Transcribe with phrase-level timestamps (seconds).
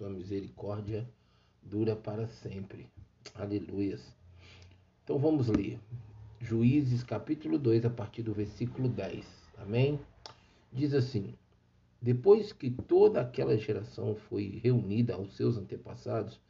[0.00, 1.06] Sua misericórdia
[1.62, 2.88] dura para sempre.
[3.34, 4.16] Aleluias.
[5.04, 5.78] Então vamos ler.
[6.40, 9.26] Juízes capítulo 2, a partir do versículo 10.
[9.58, 10.00] Amém?
[10.72, 11.34] Diz assim:
[12.00, 16.40] Depois que toda aquela geração foi reunida aos seus antepassados,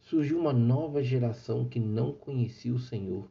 [0.00, 3.30] surgiu uma nova geração que não conhecia o Senhor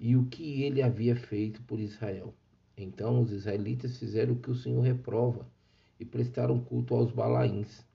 [0.00, 2.32] e o que ele havia feito por Israel.
[2.74, 5.46] Então os israelitas fizeram o que o Senhor reprova
[6.00, 7.86] e prestaram culto aos Balaíns.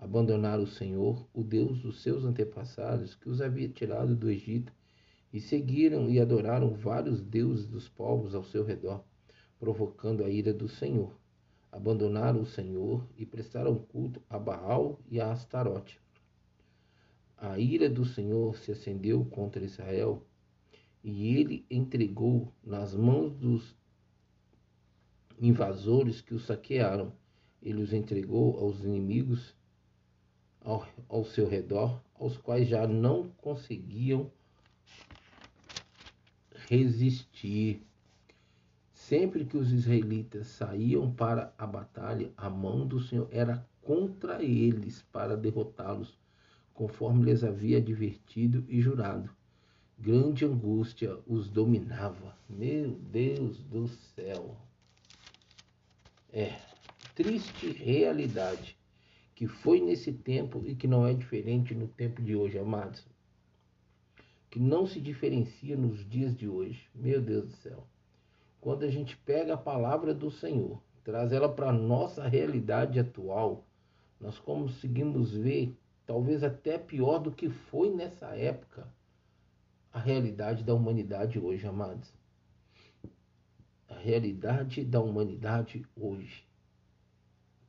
[0.00, 4.72] Abandonaram o Senhor, o Deus dos seus antepassados, que os havia tirado do Egito,
[5.32, 9.04] e seguiram e adoraram vários deuses dos povos ao seu redor,
[9.58, 11.18] provocando a ira do Senhor.
[11.72, 16.00] Abandonaram o Senhor e prestaram culto a Baal e a Astarote.
[17.36, 20.24] A ira do Senhor se acendeu contra Israel,
[21.02, 23.76] e ele entregou nas mãos dos
[25.40, 27.12] invasores que o saquearam.
[27.60, 29.57] Ele os entregou aos inimigos
[30.64, 34.30] ao, ao seu redor, aos quais já não conseguiam
[36.68, 37.82] resistir.
[38.92, 45.02] Sempre que os israelitas saíam para a batalha, a mão do Senhor era contra eles
[45.10, 46.18] para derrotá-los,
[46.74, 49.30] conforme lhes havia advertido e jurado.
[49.98, 52.36] Grande angústia os dominava.
[52.48, 54.56] Meu Deus do céu!
[56.30, 56.60] É,
[57.14, 58.77] triste realidade
[59.38, 63.06] que foi nesse tempo e que não é diferente no tempo de hoje, amados.
[64.50, 66.88] Que não se diferencia nos dias de hoje.
[66.92, 67.86] Meu Deus do céu.
[68.60, 73.64] Quando a gente pega a palavra do Senhor, traz ela para a nossa realidade atual,
[74.18, 75.72] nós conseguimos ver,
[76.04, 78.92] talvez até pior do que foi nessa época,
[79.92, 82.12] a realidade da humanidade hoje, amados
[83.88, 86.47] a realidade da humanidade hoje.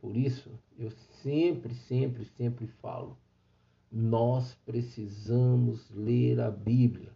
[0.02, 3.18] Por isso, eu sempre, sempre, sempre falo:
[3.92, 7.12] nós precisamos ler a Bíblia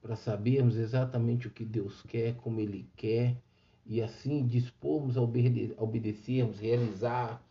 [0.00, 3.36] para sabermos exatamente o que Deus quer, como Ele quer,
[3.86, 7.42] e assim dispormos a obedecermos, realizar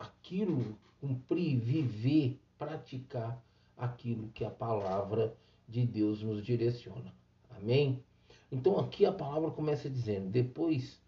[0.00, 3.42] aquilo, cumprir, viver, praticar
[3.76, 5.36] aquilo que a palavra
[5.68, 7.14] de Deus nos direciona.
[7.50, 8.02] Amém?
[8.50, 11.00] Então aqui a palavra começa dizendo: depois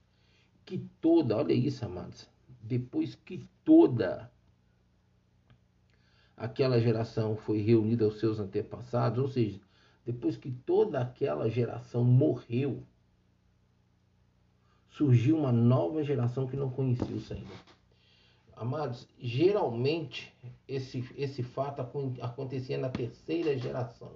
[0.71, 2.29] que toda, olha isso, amados,
[2.63, 4.31] depois que toda
[6.37, 9.61] aquela geração foi reunida aos seus antepassados, ou seja,
[10.07, 12.85] depois que toda aquela geração morreu,
[14.91, 17.59] surgiu uma nova geração que não conhecia o Senhor.
[18.55, 20.33] Amados, geralmente
[20.69, 21.81] esse, esse fato
[22.23, 24.13] acontecia na terceira geração.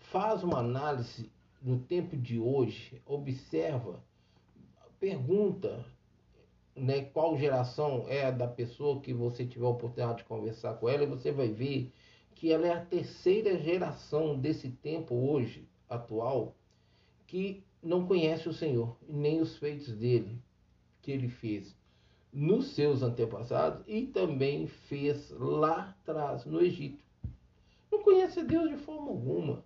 [0.00, 4.02] Faz uma análise no tempo de hoje, observa,
[5.00, 5.84] pergunta
[6.76, 10.88] né, qual geração é a da pessoa que você tiver a oportunidade de conversar com
[10.88, 11.90] ela, e você vai ver
[12.34, 16.54] que ela é a terceira geração desse tempo hoje, atual,
[17.26, 20.38] que não conhece o Senhor, nem os feitos dele,
[21.02, 21.74] que ele fez
[22.32, 27.04] nos seus antepassados e também fez lá atrás, no Egito.
[27.90, 29.64] Não conhece Deus de forma alguma.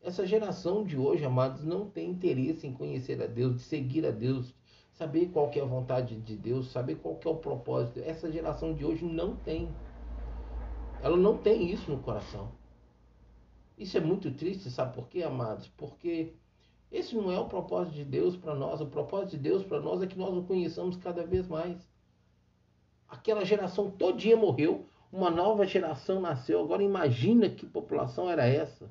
[0.00, 4.10] Essa geração de hoje, amados, não tem interesse em conhecer a Deus, de seguir a
[4.10, 4.54] Deus,
[4.92, 8.00] saber qual é a vontade de Deus, saber qual é o propósito.
[8.04, 9.68] Essa geração de hoje não tem.
[11.02, 12.52] Ela não tem isso no coração.
[13.76, 15.68] Isso é muito triste, sabe por quê, amados?
[15.76, 16.32] Porque
[16.90, 18.80] esse não é o propósito de Deus para nós.
[18.80, 21.76] O propósito de Deus para nós é que nós o conheçamos cada vez mais.
[23.08, 26.60] Aquela geração todinha morreu, uma nova geração nasceu.
[26.60, 28.90] Agora imagina que população era essa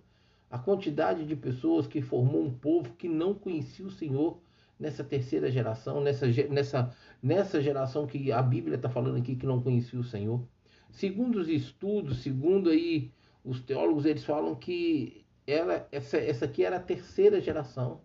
[0.50, 4.40] a quantidade de pessoas que formou um povo que não conhecia o Senhor
[4.80, 9.62] nessa terceira geração, nessa, nessa, nessa geração que a Bíblia está falando aqui que não
[9.62, 10.41] conhecia o Senhor.
[10.90, 13.12] Segundo os estudos, segundo aí
[13.44, 18.02] os teólogos, eles falam que ela, essa, essa aqui era a terceira geração.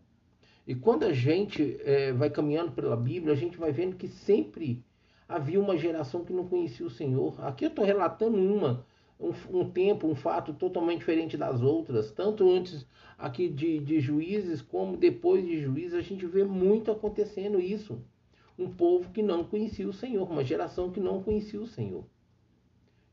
[0.66, 4.84] E quando a gente é, vai caminhando pela Bíblia, a gente vai vendo que sempre
[5.28, 7.34] havia uma geração que não conhecia o Senhor.
[7.44, 8.84] Aqui eu estou relatando uma
[9.22, 12.84] um, um, tempo, um fato totalmente diferente das outras, tanto antes
[13.16, 18.02] aqui de, de juízes como depois de juízes, a gente vê muito acontecendo isso.
[18.58, 22.04] Um povo que não conhecia o Senhor, uma geração que não conhecia o Senhor.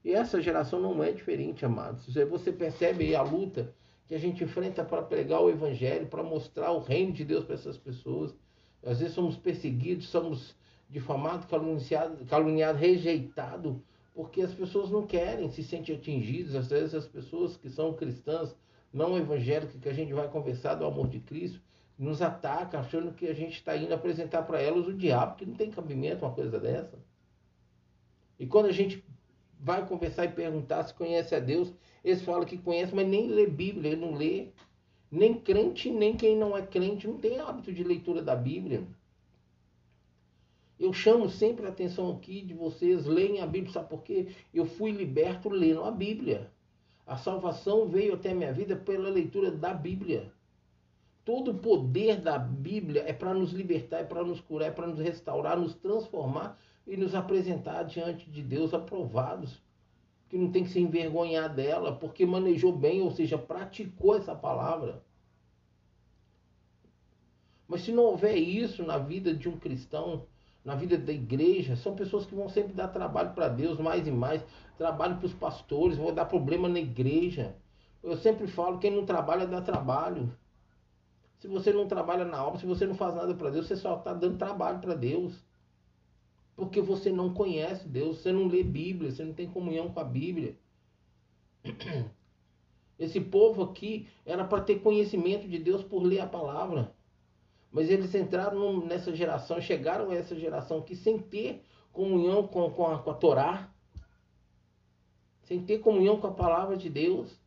[0.04, 2.14] E essa geração não é diferente, amados.
[2.30, 3.74] Você percebe aí a luta
[4.08, 7.56] que a gente enfrenta para pregar o Evangelho, para mostrar o reino de Deus para
[7.56, 8.36] essas pessoas.
[8.84, 10.56] Às vezes somos perseguidos, somos
[10.90, 13.76] difamados, caluniados, caluniados rejeitados
[14.14, 16.56] porque as pessoas não querem, se sentem atingidas.
[16.56, 18.56] Às vezes as pessoas que são cristãs,
[18.92, 21.62] não evangélicas, que a gente vai conversar do amor de Cristo,
[21.98, 25.54] nos atacam achando que a gente está indo apresentar para elas o diabo, que não
[25.54, 26.98] tem cabimento uma coisa dessa.
[28.40, 29.04] E quando a gente
[29.60, 31.74] vai conversar e perguntar se conhece a Deus,
[32.04, 34.48] eles falam que conhece, mas nem lê Bíblia, ele não lê.
[35.12, 38.88] Nem crente, nem quem não é crente não tem hábito de leitura da Bíblia.
[40.80, 44.30] Eu chamo sempre a atenção aqui de vocês, leem a Bíblia, sabe por quê?
[44.54, 46.50] Eu fui liberto lendo a Bíblia.
[47.06, 50.32] A salvação veio até a minha vida pela leitura da Bíblia.
[51.26, 54.88] Todo o poder da Bíblia é para nos libertar, é para nos curar, é para
[54.88, 59.62] nos restaurar, nos transformar e nos apresentar diante de Deus aprovados.
[60.30, 65.04] Que não tem que se envergonhar dela, porque manejou bem, ou seja, praticou essa palavra.
[67.68, 70.26] Mas se não houver isso na vida de um cristão,
[70.64, 74.12] na vida da igreja, são pessoas que vão sempre dar trabalho para Deus mais e
[74.12, 74.44] mais,
[74.78, 77.56] trabalho para os pastores, vão dar problema na igreja.
[78.04, 80.32] Eu sempre falo, quem não trabalha dá trabalho.
[81.40, 83.98] Se você não trabalha na obra, se você não faz nada para Deus, você só
[83.98, 85.34] está dando trabalho para Deus.
[86.56, 90.04] Porque você não conhece Deus, você não lê Bíblia, você não tem comunhão com a
[90.04, 90.58] Bíblia.
[93.00, 96.94] Esse povo aqui era para ter conhecimento de Deus por ler a palavra.
[97.72, 102.88] Mas eles entraram nessa geração, chegaram a essa geração que sem ter comunhão com, com,
[102.88, 103.72] a, com a Torá,
[105.44, 107.40] sem ter comunhão com a palavra de Deus.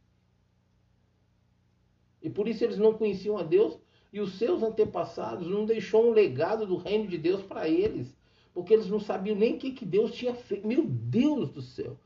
[2.21, 3.79] E por isso eles não conheciam a Deus
[4.13, 8.15] e os seus antepassados não deixou um legado do reino de Deus para eles,
[8.53, 10.67] porque eles não sabiam nem o que, que Deus tinha feito.
[10.67, 11.97] Meu Deus do céu!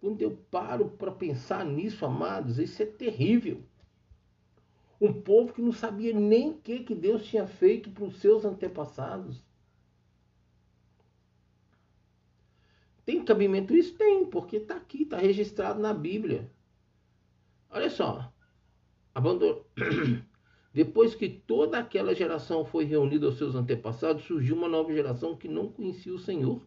[0.00, 3.62] Quando eu paro para pensar nisso, amados, isso é terrível.
[5.02, 8.44] Um povo que não sabia nem o que, que Deus tinha feito para os seus
[8.44, 9.42] antepassados.
[13.04, 13.96] Tem cabimento isso?
[13.96, 16.48] Tem, porque está aqui, está registrado na Bíblia.
[17.68, 18.32] Olha só.
[19.12, 19.68] Abandonou.
[20.72, 25.48] Depois que toda aquela geração foi reunida aos seus antepassados, surgiu uma nova geração que
[25.48, 26.64] não conhecia o Senhor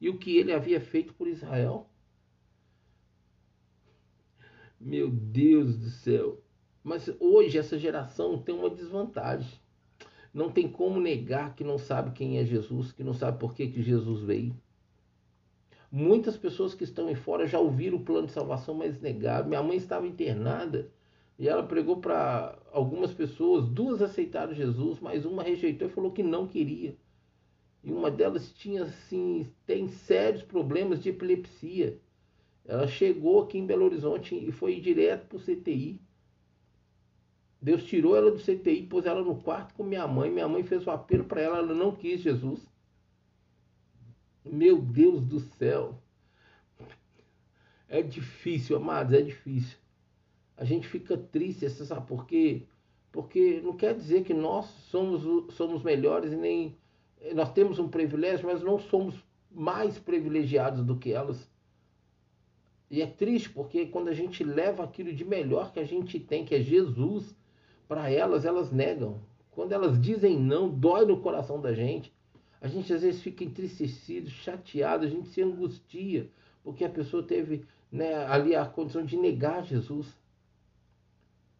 [0.00, 1.86] e o que ele havia feito por Israel.
[4.80, 6.42] Meu Deus do céu.
[6.82, 9.58] Mas hoje essa geração tem uma desvantagem.
[10.32, 13.66] Não tem como negar que não sabe quem é Jesus, que não sabe por que,
[13.66, 14.54] que Jesus veio.
[15.90, 19.48] Muitas pessoas que estão em fora já ouviram o plano de salvação, mas negaram.
[19.48, 20.90] Minha mãe estava internada
[21.38, 26.22] e ela pregou para algumas pessoas, duas aceitaram Jesus, mas uma rejeitou e falou que
[26.22, 26.96] não queria.
[27.82, 31.98] E uma delas tinha assim, tem sérios problemas de epilepsia.
[32.64, 36.00] Ela chegou aqui em Belo Horizonte e foi direto para o CTI.
[37.60, 40.30] Deus tirou ela do CTI, pôs ela no quarto com minha mãe.
[40.30, 42.60] Minha mãe fez o um apelo para ela, ela não quis Jesus.
[44.44, 45.98] Meu Deus do céu.
[47.88, 49.76] É difícil, amados, é difícil.
[50.56, 52.62] A gente fica triste, você sabe por quê?
[53.10, 56.76] Porque não quer dizer que nós somos, somos melhores nem.
[57.34, 59.14] Nós temos um privilégio, mas não somos
[59.50, 61.50] mais privilegiados do que elas.
[62.90, 66.44] E é triste porque quando a gente leva aquilo de melhor que a gente tem,
[66.44, 67.36] que é Jesus,
[67.88, 69.20] para elas, elas negam.
[69.50, 72.12] Quando elas dizem não, dói no coração da gente.
[72.60, 76.28] A gente às vezes fica entristecido, chateado, a gente se angustia,
[76.62, 80.06] porque a pessoa teve né, ali a condição de negar Jesus.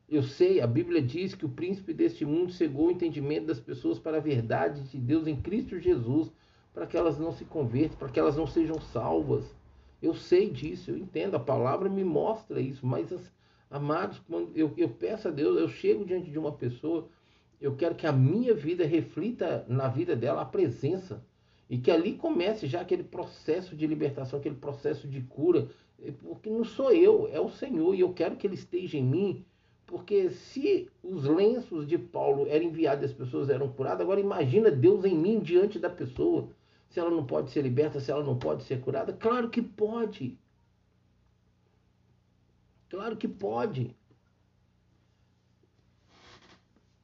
[0.08, 3.98] Eu sei, a Bíblia diz que o príncipe deste mundo cegou o entendimento das pessoas
[3.98, 6.32] para a verdade de Deus em Cristo Jesus,
[6.72, 9.44] para que elas não se convertam, para que elas não sejam salvas.
[10.00, 13.12] Eu sei disso, eu entendo, a palavra me mostra isso, mas
[13.70, 17.08] Amados, quando eu, eu peço a Deus, eu chego diante de uma pessoa,
[17.60, 21.22] eu quero que a minha vida reflita na vida dela a presença.
[21.68, 25.68] E que ali comece já aquele processo de libertação, aquele processo de cura.
[26.22, 27.94] Porque não sou eu, é o Senhor.
[27.94, 29.44] E eu quero que Ele esteja em mim.
[29.86, 34.70] Porque se os lenços de Paulo eram enviados e as pessoas eram curadas, agora imagina
[34.70, 36.48] Deus em mim diante da pessoa.
[36.88, 39.12] Se ela não pode ser liberta, se ela não pode ser curada.
[39.12, 40.38] Claro que pode.
[42.88, 43.94] Claro que pode.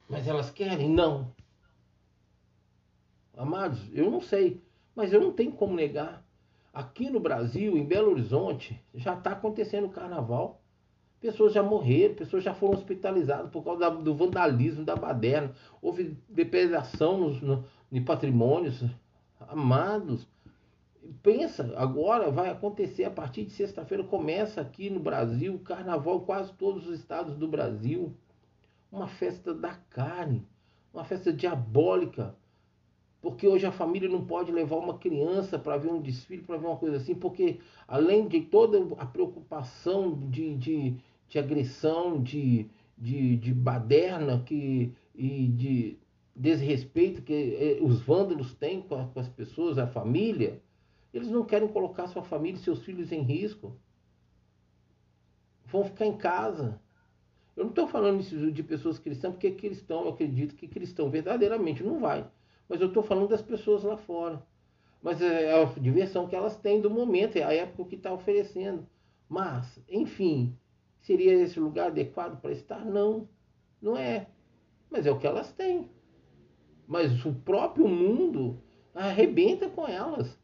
[0.09, 0.89] Mas elas querem?
[0.89, 1.33] Não.
[3.37, 4.61] Amados, eu não sei,
[4.95, 6.23] mas eu não tenho como negar.
[6.73, 10.61] Aqui no Brasil, em Belo Horizonte, já está acontecendo o carnaval.
[11.19, 15.53] Pessoas já morreram, pessoas já foram hospitalizadas por causa do vandalismo da baderna.
[15.81, 18.83] Houve depredação nos, no, de patrimônios.
[19.39, 20.27] Amados,
[21.25, 26.87] pensa, agora vai acontecer a partir de sexta-feira, começa aqui no Brasil, carnaval, quase todos
[26.87, 28.13] os estados do Brasil.
[28.91, 30.45] Uma festa da carne,
[30.93, 32.35] uma festa diabólica.
[33.23, 36.67] Porque hoje a família não pode levar uma criança para ver um desfile, para ver
[36.67, 40.95] uma coisa assim, porque além de toda a preocupação de, de,
[41.27, 45.97] de agressão, de, de, de baderna que, e de
[46.35, 50.61] desrespeito que eh, os vândalos têm com, com as pessoas, a família,
[51.15, 53.79] Eles não querem colocar sua família e seus filhos em risco.
[55.63, 56.77] Vão ficar em casa.
[57.55, 61.81] Eu não estou falando isso de pessoas cristãs, porque cristão, eu acredito que cristão verdadeiramente
[61.81, 62.29] não vai.
[62.67, 64.45] Mas eu estou falando das pessoas lá fora.
[65.01, 68.11] Mas é, é a diversão que elas têm do momento, é a época que está
[68.11, 68.85] oferecendo.
[69.29, 70.53] Mas, enfim,
[70.99, 72.83] seria esse lugar adequado para estar?
[72.83, 73.29] Não,
[73.81, 74.27] não é.
[74.91, 75.89] Mas é o que elas têm.
[76.85, 78.61] Mas o próprio mundo
[78.93, 80.37] arrebenta com elas.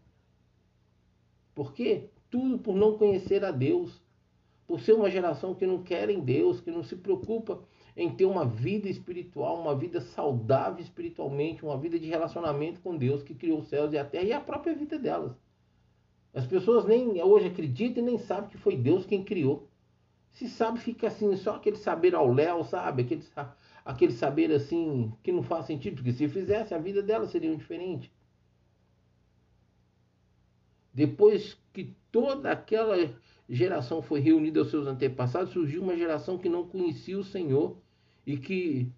[1.62, 2.10] Por quê?
[2.32, 4.02] Tudo por não conhecer a Deus.
[4.66, 7.62] Por ser uma geração que não quer em Deus, que não se preocupa
[7.96, 13.22] em ter uma vida espiritual, uma vida saudável espiritualmente, uma vida de relacionamento com Deus
[13.22, 15.34] que criou os céus e a terra e a própria vida delas.
[16.34, 19.70] As pessoas nem hoje acreditam e nem sabem que foi Deus quem criou.
[20.32, 23.04] Se sabe, fica assim, só aquele saber ao léu, sabe?
[23.04, 23.24] Aquele,
[23.86, 28.12] aquele saber assim que não faz sentido, porque se fizesse, a vida dela seria diferente.
[30.94, 32.96] Depois que toda aquela
[33.50, 37.78] geração foi reunida aos seus antepassados, surgiu uma geração que não conhecia o Senhor
[38.26, 38.92] e que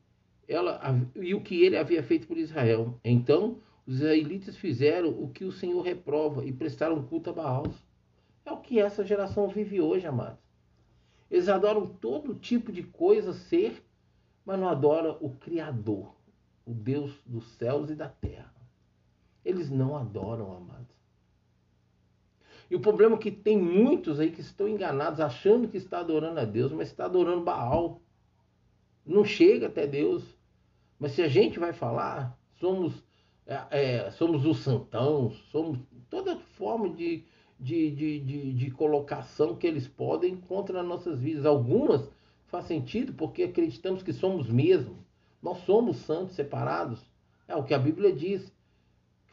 [0.48, 0.80] ela
[1.16, 3.00] e o que ele havia feito por Israel.
[3.04, 7.74] Então, os israelitas fizeram o que o Senhor reprova e prestaram culto a Baal.
[8.46, 10.40] É o que essa geração vive hoje, amados.
[11.30, 13.84] Eles adoram todo tipo de coisa, ser,
[14.46, 16.14] mas não adoram o Criador,
[16.66, 18.54] o Deus dos céus e da terra.
[19.44, 20.93] Eles não adoram, amados.
[22.74, 26.40] E o problema é que tem muitos aí que estão enganados, achando que está adorando
[26.40, 28.02] a Deus, mas está adorando Baal.
[29.06, 30.24] Não chega até Deus.
[30.98, 33.04] Mas se a gente vai falar, somos,
[33.46, 35.78] é, é, somos os santãos, somos
[36.10, 37.24] toda forma de,
[37.60, 41.46] de, de, de, de colocação que eles podem contra as nossas vidas.
[41.46, 42.10] Algumas
[42.48, 44.98] faz sentido porque acreditamos que somos mesmo.
[45.44, 47.06] Nós somos santos separados.
[47.48, 48.52] É o que a Bíblia diz.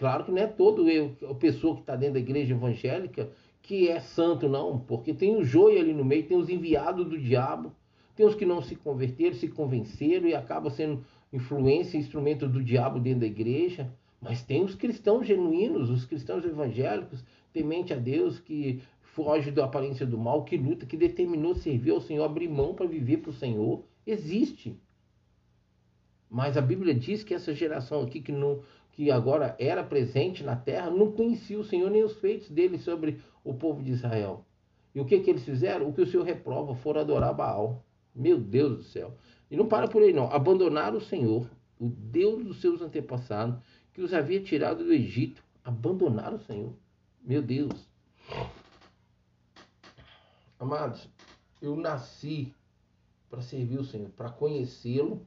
[0.00, 0.86] Claro que não é todo
[1.30, 3.30] a pessoa que está dentro da igreja evangélica
[3.60, 7.18] que é santo, não, porque tem o joio ali no meio, tem os enviados do
[7.18, 7.70] diabo,
[8.16, 12.98] tem os que não se converteram, se convenceram e acabam sendo influência, instrumento do diabo
[12.98, 13.92] dentro da igreja.
[14.22, 20.06] Mas tem os cristãos genuínos, os cristãos evangélicos, temente a Deus, que foge da aparência
[20.06, 23.34] do mal, que luta, que determinou servir ao Senhor, abrir mão para viver para o
[23.34, 23.84] Senhor.
[24.06, 24.74] Existe.
[26.30, 28.62] Mas a Bíblia diz que essa geração aqui que não,
[29.00, 33.18] que agora era presente na terra, não conhecia o Senhor nem os feitos dele sobre
[33.42, 34.44] o povo de Israel.
[34.94, 35.88] E o que, que eles fizeram?
[35.88, 37.82] O que o Senhor reprova, foram adorar Baal.
[38.14, 39.16] Meu Deus do céu.
[39.50, 40.30] E não para por aí, não.
[40.30, 43.58] Abandonaram o Senhor, o Deus dos seus antepassados,
[43.94, 45.42] que os havia tirado do Egito.
[45.64, 46.74] Abandonaram o Senhor.
[47.22, 47.72] Meu Deus.
[50.58, 51.08] Amados,
[51.62, 52.52] eu nasci
[53.30, 55.26] para servir o Senhor, para conhecê-lo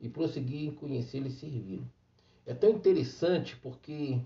[0.00, 1.88] e prosseguir em conhecê-lo e servi-lo.
[2.44, 4.20] É tão interessante porque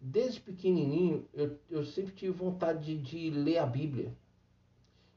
[0.00, 4.14] desde pequenininho eu, eu sempre tive vontade de, de, ler a Bíblia.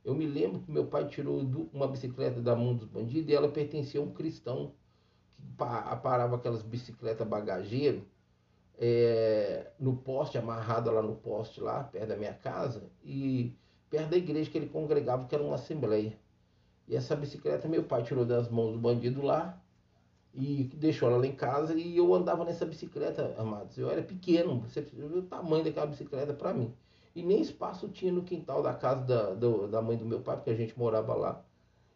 [0.04, 1.40] Eu me lembro que meu pai tirou
[1.72, 4.74] uma bicicleta da mão dos bandidos e ela pertencia a um cristão
[5.38, 8.06] que parava aquelas bicicletas bagageiro
[8.78, 13.56] é, no poste, amarrada lá no poste, lá perto da minha casa, e
[13.90, 16.18] perto da igreja que ele congregava, que era uma assembleia.
[16.88, 19.63] E essa bicicleta meu pai tirou das mãos do bandido lá
[20.34, 23.78] e deixou ela lá em casa e eu andava nessa bicicleta, amados.
[23.78, 26.74] Eu era pequeno, você o tamanho daquela bicicleta para mim.
[27.16, 30.36] E nem espaço tinha no quintal da casa da, do, da mãe do meu pai,
[30.38, 31.46] porque a gente morava lá.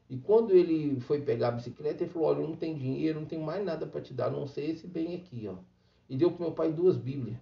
[0.10, 3.27] E quando ele foi pegar a bicicleta, ele falou: Olha, eu não tenho dinheiro, não
[3.27, 5.56] tenho mais nada para te dar, não sei esse bem aqui, ó.
[6.08, 7.38] E deu pro meu pai duas Bíblias.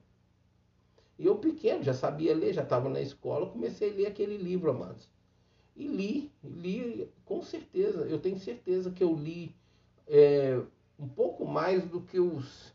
[1.20, 4.72] E eu pequeno, já sabia ler, já estava na escola, comecei a ler aquele livro,
[4.72, 5.08] amados.
[5.76, 9.54] E li, li com certeza, eu tenho certeza que eu li
[10.08, 10.62] é,
[10.98, 12.74] um pouco mais do que os.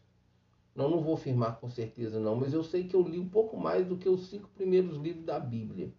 [0.74, 3.56] Não, não vou afirmar com certeza, não, mas eu sei que eu li um pouco
[3.56, 5.92] mais do que os cinco primeiros livros da Bíblia.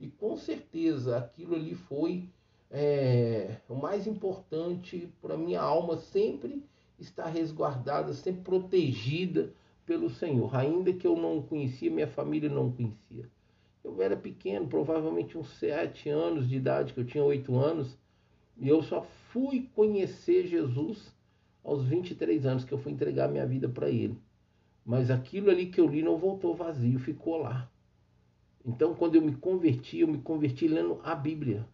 [0.00, 2.28] E com certeza aquilo ali foi
[2.70, 6.64] é, o mais importante para minha alma sempre
[6.98, 9.52] estar resguardada, sempre protegida
[9.84, 13.30] pelo Senhor, ainda que eu não conhecia, minha família não conhecia.
[13.84, 17.96] Eu era pequeno, provavelmente uns sete anos de idade, que eu tinha oito anos,
[18.56, 21.14] e eu só fui conhecer Jesus
[21.66, 24.16] aos 23 anos que eu fui entregar minha vida para ele.
[24.84, 27.68] Mas aquilo ali que eu li não voltou vazio, ficou lá.
[28.64, 31.66] Então, quando eu me converti, eu me converti lendo a Bíblia.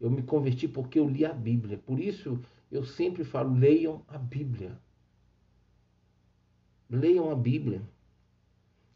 [0.00, 1.78] Eu me converti porque eu li a Bíblia.
[1.78, 2.38] Por isso,
[2.70, 4.78] eu sempre falo: leiam a Bíblia.
[6.88, 7.82] Leiam a Bíblia.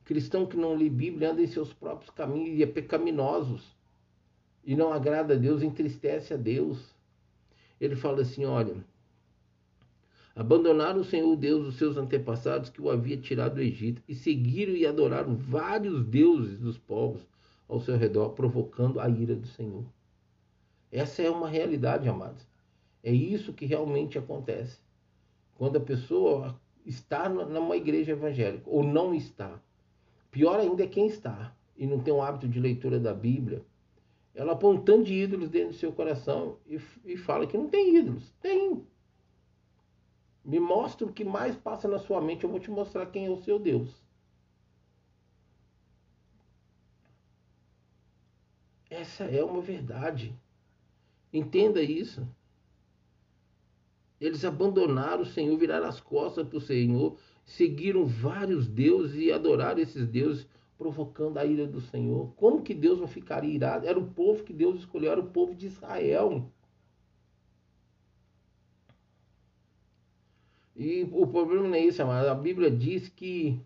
[0.05, 3.77] Cristão que não lê Bíblia anda em seus próprios caminhos e é pecaminosos.
[4.65, 6.95] E não agrada a Deus, entristece a Deus.
[7.81, 8.77] Ele fala assim: olha,
[10.39, 14.73] Abandonaram o Senhor Deus dos seus antepassados que o havia tirado do Egito e seguiram
[14.73, 17.27] e adoraram vários deuses dos povos
[17.69, 19.85] ao seu redor, provocando a ira do Senhor.
[20.93, 22.47] Essa é uma realidade, amados.
[23.03, 24.79] É isso que realmente acontece.
[25.57, 29.61] Quando a pessoa está numa igreja evangélica ou não está.
[30.31, 33.61] Pior ainda é quem está e não tem um hábito de leitura da Bíblia.
[34.37, 37.69] Ela põe um tanto de ídolos dentro do seu coração e, e fala que não
[37.69, 38.33] tem ídolos.
[38.41, 38.87] Tem.
[40.49, 43.31] Me mostra o que mais passa na sua mente, eu vou te mostrar quem é
[43.31, 43.91] o seu Deus.
[48.89, 50.35] Essa é uma verdade.
[51.31, 52.27] Entenda isso.
[54.19, 59.81] Eles abandonaram o Senhor, viraram as costas para o Senhor, seguiram vários deuses e adoraram
[59.81, 62.33] esses deuses, provocando a ira do Senhor.
[62.37, 63.87] Como que Deus não ficaria irado?
[63.87, 66.51] Era o povo que Deus escolheu, era o povo de Israel.
[70.79, 72.29] E o problema não é esse, amado.
[72.29, 73.61] A Bíblia diz que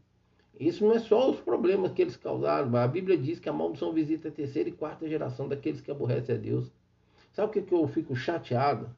[0.58, 3.52] isso não é só os problemas que eles causaram, mas a Bíblia diz que a
[3.52, 6.72] maldição visita a terceira e quarta geração daqueles que aborrecem a Deus.
[7.32, 8.94] Sabe o que, que eu fico chateado?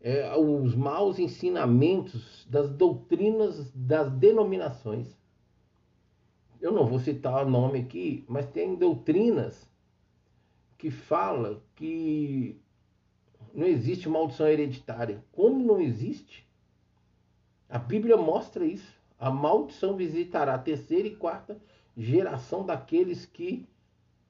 [0.00, 5.18] É, os maus ensinamentos das doutrinas das denominações.
[6.60, 9.68] Eu não vou citar o nome aqui, mas tem doutrinas
[10.76, 12.60] que fala que
[13.52, 15.24] não existe maldição hereditária.
[15.32, 16.47] Como não existe?
[17.68, 18.98] A Bíblia mostra isso.
[19.18, 21.58] A maldição visitará a terceira e quarta
[21.96, 23.66] geração daqueles que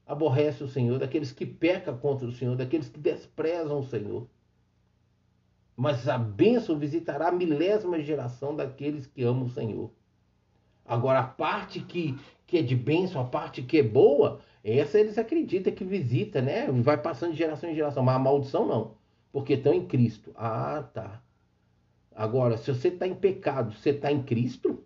[0.06, 4.26] aborrecem o Senhor, daqueles que pecam contra o Senhor, daqueles que desprezam o Senhor.
[5.76, 9.90] Mas a bênção visitará a milésima geração daqueles que amam o Senhor.
[10.84, 15.18] Agora, a parte que, que é de bênção, a parte que é boa, essa eles
[15.18, 16.66] acreditam que visita, né?
[16.72, 18.02] Vai passando de geração em geração.
[18.02, 18.94] Mas a maldição não.
[19.30, 20.32] Porque estão em Cristo.
[20.34, 21.22] Ah, tá.
[22.18, 24.82] Agora, se você está em pecado, você está em Cristo?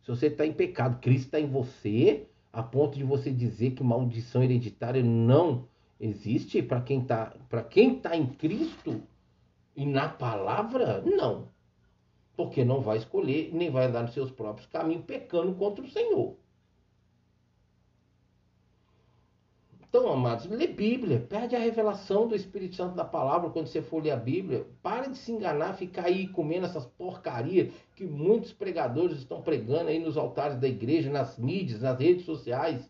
[0.00, 3.84] Se você está em pecado, Cristo está em você, a ponto de você dizer que
[3.84, 5.68] maldição hereditária não
[6.00, 9.02] existe para quem está para quem tá em Cristo
[9.76, 11.48] e na palavra, não.
[12.34, 16.36] Porque não vai escolher, nem vai andar nos seus próprios caminhos pecando contra o Senhor.
[19.90, 24.00] Então, amados, lê Bíblia, perde a revelação do Espírito Santo da palavra quando você for
[24.00, 24.64] ler a Bíblia.
[24.80, 29.98] Pare de se enganar, ficar aí comendo essas porcarias que muitos pregadores estão pregando aí
[29.98, 32.88] nos altares da igreja, nas mídias, nas redes sociais.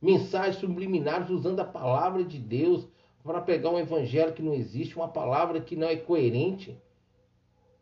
[0.00, 2.88] Mensagens subliminares usando a palavra de Deus
[3.22, 6.74] para pegar um evangelho que não existe, uma palavra que não é coerente.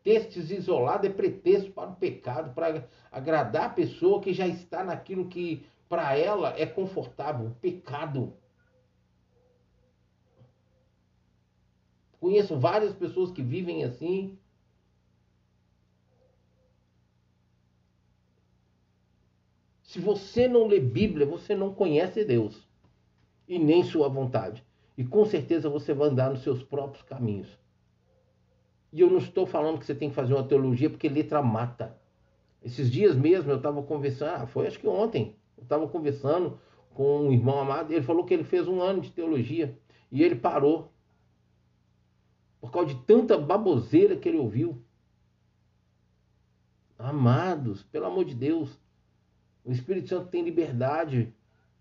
[0.03, 5.29] Textos isolados é pretexto para o pecado, para agradar a pessoa que já está naquilo
[5.29, 8.37] que para ela é confortável, pecado.
[12.19, 14.37] Conheço várias pessoas que vivem assim.
[19.81, 22.67] Se você não lê Bíblia, você não conhece Deus
[23.47, 24.63] e nem sua vontade.
[24.95, 27.57] E com certeza você vai andar nos seus próprios caminhos.
[28.93, 31.97] E eu não estou falando que você tem que fazer uma teologia porque letra mata.
[32.61, 36.59] Esses dias mesmo eu estava conversando, ah, foi acho que ontem, eu estava conversando
[36.93, 39.77] com um irmão amado, ele falou que ele fez um ano de teologia
[40.11, 40.91] e ele parou
[42.59, 44.81] por causa de tanta baboseira que ele ouviu.
[46.97, 48.77] Amados, pelo amor de Deus,
[49.63, 51.33] o Espírito Santo tem liberdade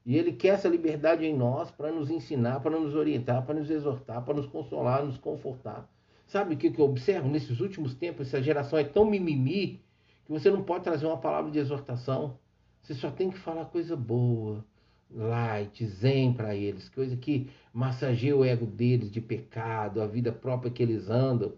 [0.07, 3.71] e ele quer essa liberdade em nós para nos ensinar, para nos orientar, para nos
[3.71, 5.89] exortar, para nos consolar, nos confortar.
[6.27, 8.29] Sabe o que, que eu observo nesses últimos tempos?
[8.29, 9.83] Essa geração é tão mimimi
[10.25, 12.39] que você não pode trazer uma palavra de exortação.
[12.83, 14.65] Você só tem que falar coisa boa,
[15.11, 20.71] light, zen para eles, coisa que massageia o ego deles de pecado, a vida própria
[20.71, 21.55] que eles andam.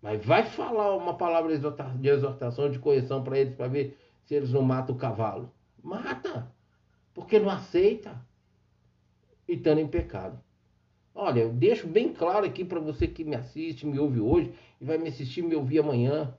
[0.00, 1.56] Mas vai falar uma palavra
[1.98, 5.52] de exortação, de correção para eles, para ver se eles não matam o cavalo.
[5.82, 6.52] Mata,
[7.14, 8.20] porque não aceita
[9.48, 10.40] e estando em pecado.
[11.14, 14.84] Olha, eu deixo bem claro aqui para você que me assiste, me ouve hoje e
[14.84, 16.36] vai me assistir, me ouvir amanhã.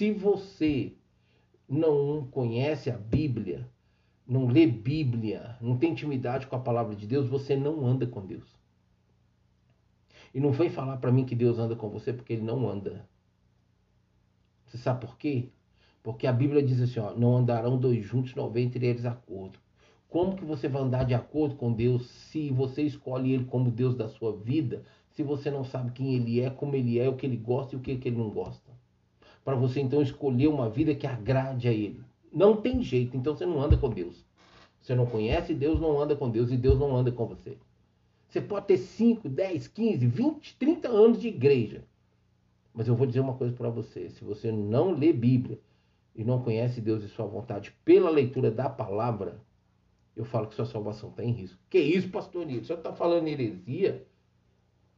[0.00, 0.94] Se você
[1.68, 3.68] não conhece a Bíblia,
[4.26, 8.24] não lê Bíblia, não tem intimidade com a palavra de Deus, você não anda com
[8.24, 8.48] Deus.
[10.32, 13.06] E não vem falar para mim que Deus anda com você porque ele não anda.
[14.64, 15.50] Você sabe por quê?
[16.02, 19.58] Porque a Bíblia diz assim, ó, não andarão dois juntos, não houver entre eles acordo.
[20.08, 23.94] Como que você vai andar de acordo com Deus se você escolhe Ele como Deus
[23.94, 27.26] da sua vida, se você não sabe quem Ele é, como Ele é, o que
[27.26, 28.69] Ele gosta e o que, que Ele não gosta?
[29.44, 32.00] Para você então escolher uma vida que agrade a Ele.
[32.32, 34.24] Não tem jeito, então você não anda com Deus.
[34.80, 37.56] Você não conhece Deus, não anda com Deus e Deus não anda com você.
[38.28, 41.84] Você pode ter 5, 10, 15, 20, 30 anos de igreja.
[42.72, 45.58] Mas eu vou dizer uma coisa para você: se você não lê Bíblia
[46.14, 49.40] e não conhece Deus e Sua vontade pela leitura da palavra,
[50.14, 51.58] eu falo que sua salvação está em risco.
[51.68, 52.64] Que isso, pastor Nilo?
[52.64, 54.06] Você está falando heresia?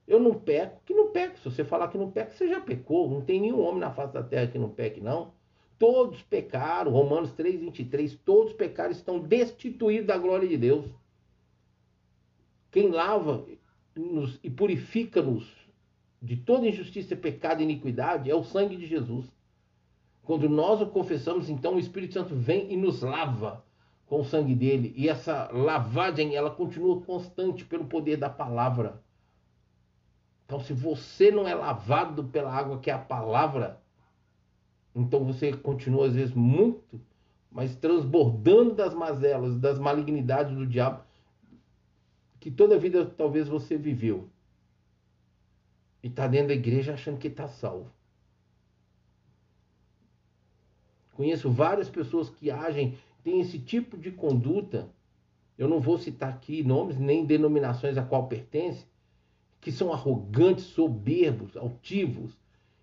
[0.06, 1.38] Eu não peco, que não peco.
[1.38, 3.08] Se você falar que não peca, você já pecou.
[3.08, 5.32] Não tem nenhum homem na face da terra que não peque, não.
[5.78, 6.90] Todos pecaram.
[6.90, 8.14] Romanos 3, 23.
[8.24, 10.86] Todos pecaram estão destituídos da glória de Deus.
[12.70, 13.46] Quem lava
[13.94, 15.62] -nos e purifica-nos
[16.20, 19.26] de toda injustiça, pecado e iniquidade é o sangue de Jesus.
[20.22, 23.64] Quando nós o confessamos, então o Espírito Santo vem e nos lava
[24.06, 24.94] com o sangue dele.
[24.96, 29.02] E essa lavagem, ela continua constante pelo poder da palavra.
[30.44, 33.80] Então, se você não é lavado pela água que é a palavra,
[34.94, 37.00] então você continua às vezes muito,
[37.50, 41.02] mas transbordando das mazelas, das malignidades do diabo,
[42.40, 44.28] que toda a vida talvez você viveu.
[46.02, 47.90] E está dentro da igreja achando que está salvo.
[51.12, 54.88] Conheço várias pessoas que agem, têm esse tipo de conduta.
[55.56, 58.84] Eu não vou citar aqui nomes nem denominações a qual pertence,
[59.62, 62.36] que são arrogantes, soberbos, altivos,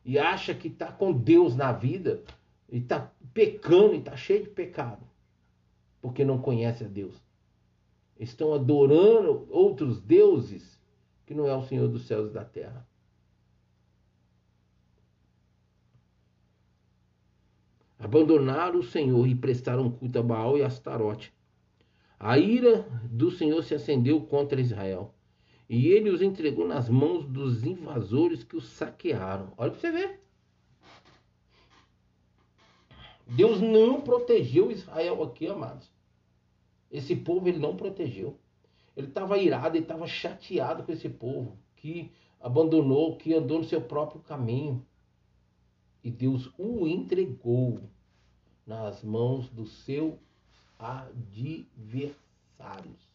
[0.05, 2.23] e acha que está com Deus na vida,
[2.69, 5.05] e está pecando, e está cheio de pecado,
[6.01, 7.21] porque não conhece a Deus.
[8.17, 10.79] Estão adorando outros deuses
[11.25, 12.87] que não é o Senhor dos céus e da terra.
[17.99, 21.33] Abandonaram o Senhor e prestaram culto a Baal e a Astarote.
[22.17, 25.13] A ira do Senhor se acendeu contra Israel
[25.69, 29.53] e ele os entregou nas mãos dos invasores que os saquearam.
[29.55, 30.19] Olha para você ver.
[33.27, 35.88] Deus não protegeu Israel aqui, amados.
[36.89, 38.39] Esse povo ele não protegeu.
[38.97, 43.82] Ele estava irado, ele estava chateado com esse povo que abandonou, que andou no seu
[43.82, 44.84] próprio caminho.
[46.03, 47.79] E Deus o entregou
[48.65, 50.15] nas mãos dos seus
[50.79, 53.08] adversários.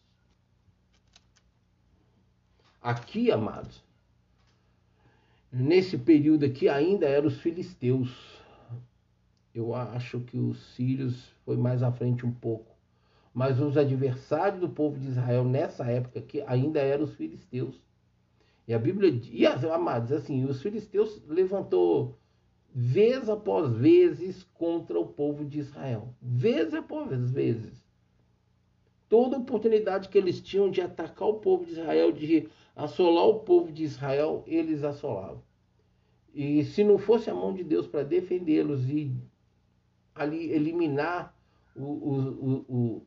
[2.85, 3.83] Aqui, amados,
[5.51, 8.39] nesse período aqui ainda eram os filisteus.
[9.55, 12.75] Eu acho que os sírios foi mais à frente um pouco.
[13.33, 17.81] Mas os adversários do povo de Israel nessa época aqui ainda eram os filisteus.
[18.67, 19.19] E a Bíblia,
[19.51, 22.19] as amados, assim, os filisteus levantou
[22.71, 26.13] vez após vezes contra o povo de Israel.
[26.21, 27.83] Vez após vezes.
[29.07, 33.71] Toda oportunidade que eles tinham de atacar o povo de Israel, de assolar o povo
[33.71, 35.41] de Israel, eles assolavam.
[36.33, 39.15] E se não fosse a mão de Deus para defendê-los e
[40.13, 41.33] ali eliminar
[41.75, 43.01] o, o, o,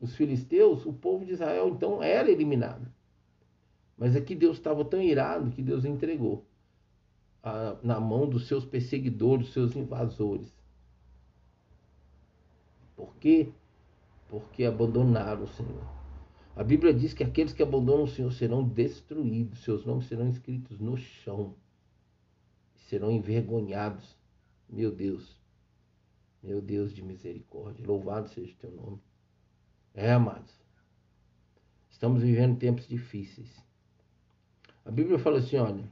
[0.00, 2.86] os filisteus, o povo de Israel então era eliminado.
[3.96, 6.44] Mas aqui Deus estava tão irado que Deus entregou
[7.42, 10.52] a, na mão dos seus perseguidores, seus invasores.
[12.96, 13.52] Por quê?
[14.34, 15.86] Porque abandonaram o Senhor.
[16.56, 20.80] A Bíblia diz que aqueles que abandonam o Senhor serão destruídos, seus nomes serão escritos
[20.80, 21.54] no chão,
[22.74, 24.18] serão envergonhados.
[24.68, 25.40] Meu Deus,
[26.42, 28.98] meu Deus de misericórdia, louvado seja o teu nome.
[29.94, 30.52] É, amados,
[31.88, 33.64] estamos vivendo tempos difíceis.
[34.84, 35.84] A Bíblia fala assim: olha,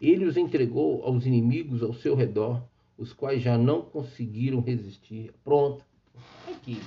[0.00, 5.32] ele os entregou aos inimigos ao seu redor, os quais já não conseguiram resistir.
[5.44, 5.93] Pronto,
[6.48, 6.80] aqui.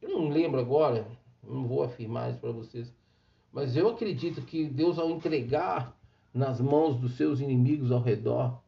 [0.00, 1.06] Eu não lembro agora,
[1.42, 2.92] não vou afirmar isso para vocês,
[3.52, 5.96] mas eu acredito que Deus, ao entregar
[6.32, 8.62] nas mãos dos seus inimigos ao redor,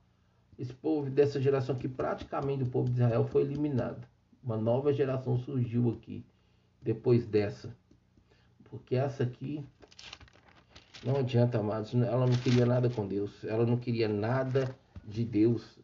[0.58, 4.06] esse povo dessa geração que praticamente o povo de Israel foi eliminado.
[4.42, 6.24] Uma nova geração surgiu aqui
[6.80, 7.74] depois dessa.
[8.64, 9.64] Porque essa aqui
[11.04, 15.78] não adianta, amados, ela não queria nada com Deus, ela não queria nada de Deus,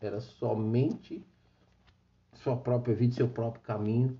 [0.00, 1.24] era somente
[2.46, 4.16] sua própria vida, seu próprio caminho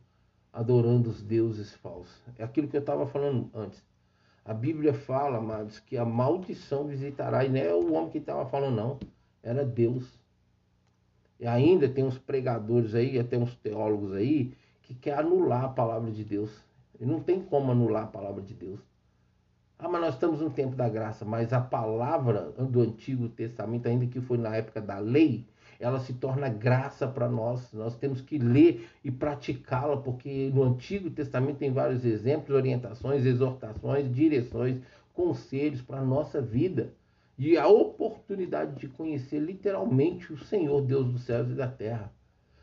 [0.52, 2.20] adorando os deuses falsos.
[2.36, 3.80] É aquilo que eu estava falando antes.
[4.44, 8.44] A Bíblia fala, amados, que a maldição visitará, e não é o homem que estava
[8.46, 8.98] falando, não,
[9.44, 10.18] era Deus.
[11.38, 16.10] E ainda tem uns pregadores aí, até uns teólogos aí, que quer anular a palavra
[16.10, 16.50] de Deus.
[16.98, 18.80] E não tem como anular a palavra de Deus.
[19.78, 24.06] Ah, mas nós estamos no tempo da graça, mas a palavra do Antigo Testamento, ainda
[24.06, 25.46] que foi na época da lei,
[25.78, 27.72] ela se torna graça para nós.
[27.72, 34.12] Nós temos que ler e praticá-la, porque no Antigo Testamento tem vários exemplos, orientações, exortações,
[34.12, 34.80] direções,
[35.12, 36.92] conselhos para a nossa vida.
[37.38, 42.10] E a oportunidade de conhecer literalmente o Senhor, Deus dos céus e da terra.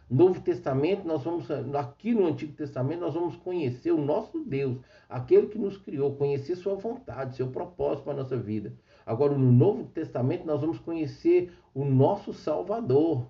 [0.09, 4.77] Novo Testamento, nós vamos aqui no Antigo Testamento nós vamos conhecer o nosso Deus,
[5.09, 8.73] aquele que nos criou, conhecer sua vontade, seu propósito para a nossa vida.
[9.05, 13.27] Agora no Novo Testamento nós vamos conhecer o nosso Salvador,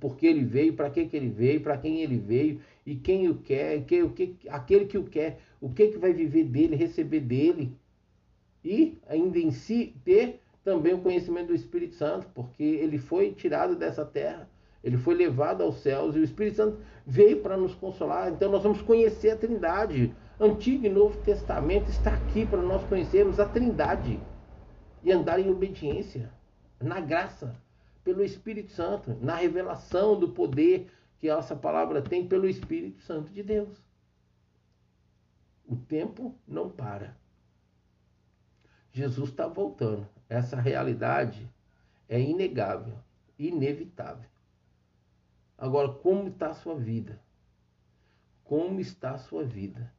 [0.00, 3.36] porque ele veio, para que, que ele veio, para quem ele veio e quem o
[3.36, 7.20] quer, que, o que, aquele que o quer, o que, que vai viver dele, receber
[7.20, 7.72] dele.
[8.64, 13.76] E ainda em si ter também o conhecimento do Espírito Santo, porque ele foi tirado
[13.76, 14.48] dessa terra,
[14.82, 18.30] ele foi levado aos céus e o Espírito Santo veio para nos consolar.
[18.30, 20.14] Então nós vamos conhecer a Trindade.
[20.38, 24.20] Antigo e Novo Testamento está aqui para nós conhecermos a Trindade
[25.08, 26.30] e andar em obediência,
[26.78, 27.56] na graça
[28.04, 33.42] pelo Espírito Santo, na revelação do poder que essa palavra tem pelo Espírito Santo de
[33.42, 33.82] Deus.
[35.66, 37.16] O tempo não para.
[38.92, 40.06] Jesus está voltando.
[40.28, 41.50] Essa realidade
[42.06, 42.98] é inegável,
[43.38, 44.28] inevitável.
[45.56, 47.18] Agora, como está a sua vida?
[48.44, 49.90] Como está a sua vida?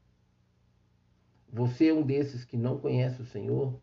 [1.52, 3.82] Você é um desses que não conhece o Senhor?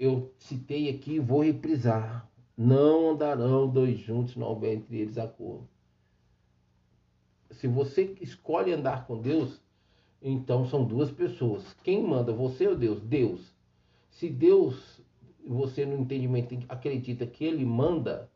[0.00, 2.26] Eu citei aqui, vou reprisar.
[2.56, 5.68] Não andarão dois juntos, não houver entre eles acordo.
[7.50, 9.60] Se você escolhe andar com Deus,
[10.22, 11.76] então são duas pessoas.
[11.84, 13.02] Quem manda, você ou Deus?
[13.02, 13.54] Deus.
[14.10, 15.02] Se Deus,
[15.46, 18.30] você no entendimento acredita que Ele manda,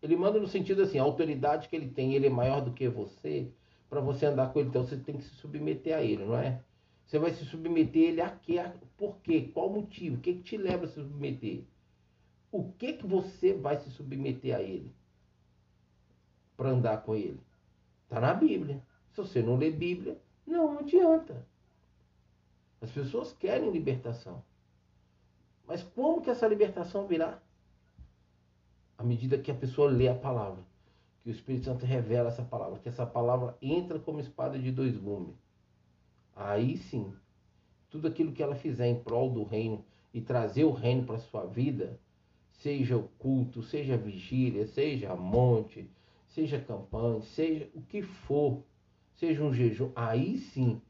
[0.00, 2.88] Ele manda no sentido assim, a autoridade que Ele tem, Ele é maior do que
[2.88, 3.48] você,
[3.90, 6.62] para você andar com Ele, então você tem que se submeter a Ele, não é?
[7.04, 8.56] Você vai se submeter a Ele a quê?
[8.96, 9.50] Por quê?
[9.52, 10.16] Qual motivo?
[10.16, 11.64] O que, que te leva a se submeter?
[12.54, 14.94] o que que você vai se submeter a ele
[16.56, 17.40] para andar com ele?
[18.04, 18.80] Está na Bíblia.
[19.10, 21.44] Se você não lê Bíblia, não adianta.
[22.80, 24.40] As pessoas querem libertação.
[25.66, 27.42] Mas como que essa libertação virá?
[28.96, 30.62] À medida que a pessoa lê a palavra,
[31.24, 34.96] que o Espírito Santo revela essa palavra, que essa palavra entra como espada de dois
[34.96, 35.34] gumes.
[36.34, 37.12] Aí sim,
[37.90, 41.44] tudo aquilo que ela fizer em prol do reino e trazer o reino para sua
[41.44, 41.98] vida,
[42.52, 45.88] seja o culto, seja vigília, seja monte,
[46.28, 48.62] seja campanha, seja o que for,
[49.16, 50.80] seja um jejum, aí sim,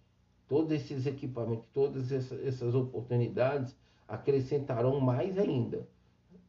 [0.49, 3.77] todos esses equipamentos, todas essas oportunidades
[4.09, 5.87] acrescentarão mais ainda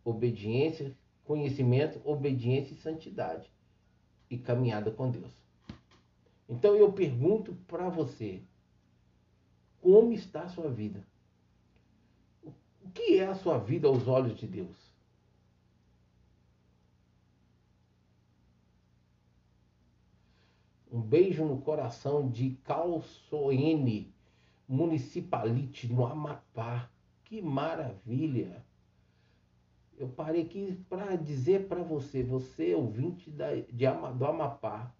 [0.06, 3.52] obediência, conhecimento, obediência e santidade
[4.30, 5.34] e caminhada com Deus.
[6.48, 8.44] Então eu pergunto para você,
[9.86, 11.06] como está a sua vida?
[12.43, 14.76] O que é a sua vida aos olhos de Deus?
[20.91, 24.12] Um beijo no coração de Calçoene,
[24.67, 26.89] municipalite no Amapá.
[27.24, 28.65] Que maravilha!
[30.00, 33.86] Eu parei aqui para dizer para você, você ouvinte da, de,
[34.17, 34.91] do Amapá,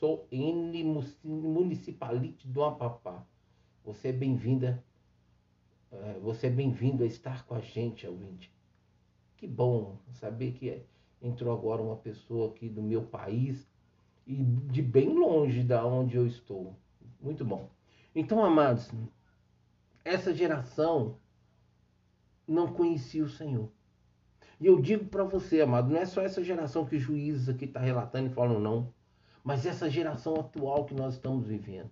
[0.00, 0.82] Calçoene,
[1.22, 3.22] municipalite do Amapá.
[3.84, 4.82] Você é bem-vinda,
[5.92, 8.50] é, você é bem-vindo a estar com a gente, ouvinte.
[9.36, 10.82] Que bom saber que
[11.20, 13.70] entrou agora uma pessoa aqui do meu país
[14.26, 16.74] e de bem longe da onde eu estou.
[17.20, 17.68] Muito bom.
[18.14, 18.90] Então, amados,
[20.02, 21.16] essa geração
[22.48, 23.70] não conhecia o Senhor.
[24.58, 27.80] E eu digo para você, amado, não é só essa geração que juízes aqui estão
[27.80, 28.92] tá relatando e falam não,
[29.44, 31.90] mas essa geração atual que nós estamos vivendo.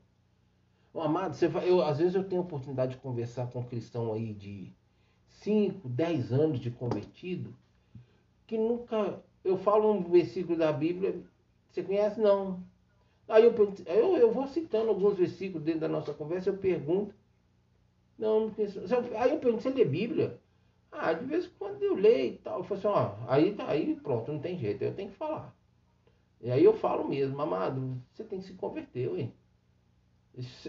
[0.92, 3.64] Oh, amado, você vai, eu, às vezes eu tenho a oportunidade de conversar com um
[3.64, 4.72] cristão aí de
[5.28, 7.54] 5, 10 anos de convertido,
[8.46, 9.22] que nunca.
[9.44, 11.22] Eu falo um versículo da Bíblia,
[11.70, 12.20] você conhece?
[12.20, 12.62] Não.
[13.28, 13.54] Aí eu,
[13.86, 17.14] eu, eu vou citando alguns versículos dentro da nossa conversa, eu pergunto.
[18.18, 18.80] Não, não conheço.
[19.16, 20.40] Aí eu pergunto, você lê Bíblia?
[20.90, 22.58] Ah, de vez em quando eu leio e tal.
[22.58, 25.54] Eu falo assim, ó, aí, aí pronto, não tem jeito, eu tenho que falar.
[26.40, 29.30] E aí eu falo mesmo, amado, você tem que se converter, ué.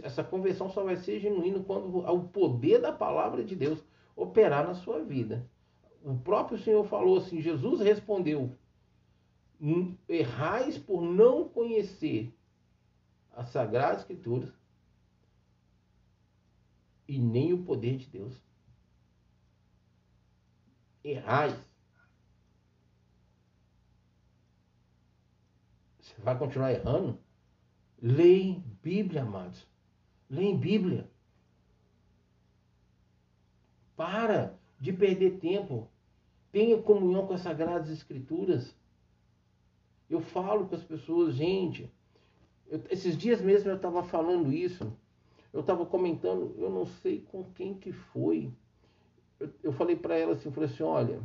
[0.01, 3.79] Essa conversão só vai ser genuína quando o poder da palavra de Deus
[4.15, 5.47] operar na sua vida.
[6.03, 8.51] O próprio Senhor falou assim, Jesus respondeu,
[10.08, 12.34] errais por não conhecer
[13.32, 14.49] as Sagradas Escrituras
[17.08, 18.34] e nem o poder de Deus.
[21.03, 21.68] Errais.
[26.23, 27.17] Vai continuar errando?
[28.01, 29.67] Leia Bíblia, amados.
[30.29, 31.10] Leia Bíblia.
[33.95, 35.89] Para de perder tempo.
[36.51, 38.75] Tenha comunhão com as Sagradas Escrituras.
[40.10, 41.91] Eu falo com as pessoas, gente.
[42.67, 44.91] Eu, esses dias mesmo eu estava falando isso.
[45.51, 48.51] Eu estava comentando, eu não sei com quem que foi.
[49.39, 51.21] Eu, eu falei para ela assim, falei assim, olha,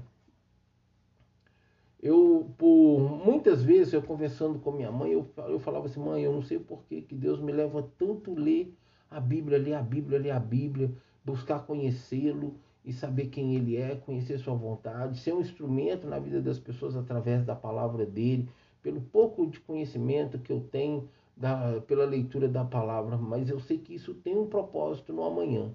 [2.04, 6.34] Eu, por muitas vezes, eu conversando com minha mãe, eu, eu falava assim, mãe, eu
[6.34, 8.76] não sei por que, que Deus me leva tanto ler
[9.10, 10.92] a Bíblia, ler a Bíblia, ler a Bíblia,
[11.24, 16.42] buscar conhecê-lo e saber quem ele é, conhecer sua vontade, ser um instrumento na vida
[16.42, 18.50] das pessoas através da palavra dele,
[18.82, 23.78] pelo pouco de conhecimento que eu tenho da, pela leitura da palavra, mas eu sei
[23.78, 25.72] que isso tem um propósito no amanhã.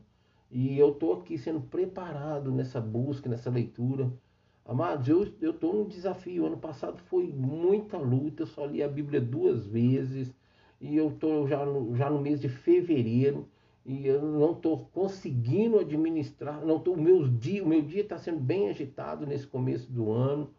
[0.52, 4.12] E eu estou aqui sendo preparado nessa busca, nessa leitura.
[4.70, 6.46] Amados, eu estou num desafio.
[6.46, 10.32] Ano passado foi muita luta, eu só li a Bíblia duas vezes.
[10.80, 13.50] E eu estou já no, já no mês de fevereiro
[13.84, 16.64] e eu não estou conseguindo administrar.
[16.64, 20.12] Não tô, o, meu dia, o meu dia está sendo bem agitado nesse começo do
[20.12, 20.52] ano,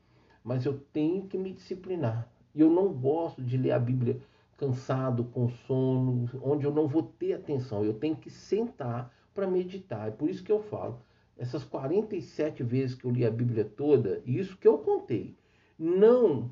[0.42, 2.29] mas eu tenho que me disciplinar.
[2.53, 4.18] E eu não gosto de ler a Bíblia
[4.57, 7.85] cansado, com sono, onde eu não vou ter atenção.
[7.85, 10.09] Eu tenho que sentar para meditar.
[10.09, 10.99] É por isso que eu falo.
[11.40, 15.35] Essas 47 vezes que eu li a Bíblia toda, isso que eu contei,
[15.79, 16.50] não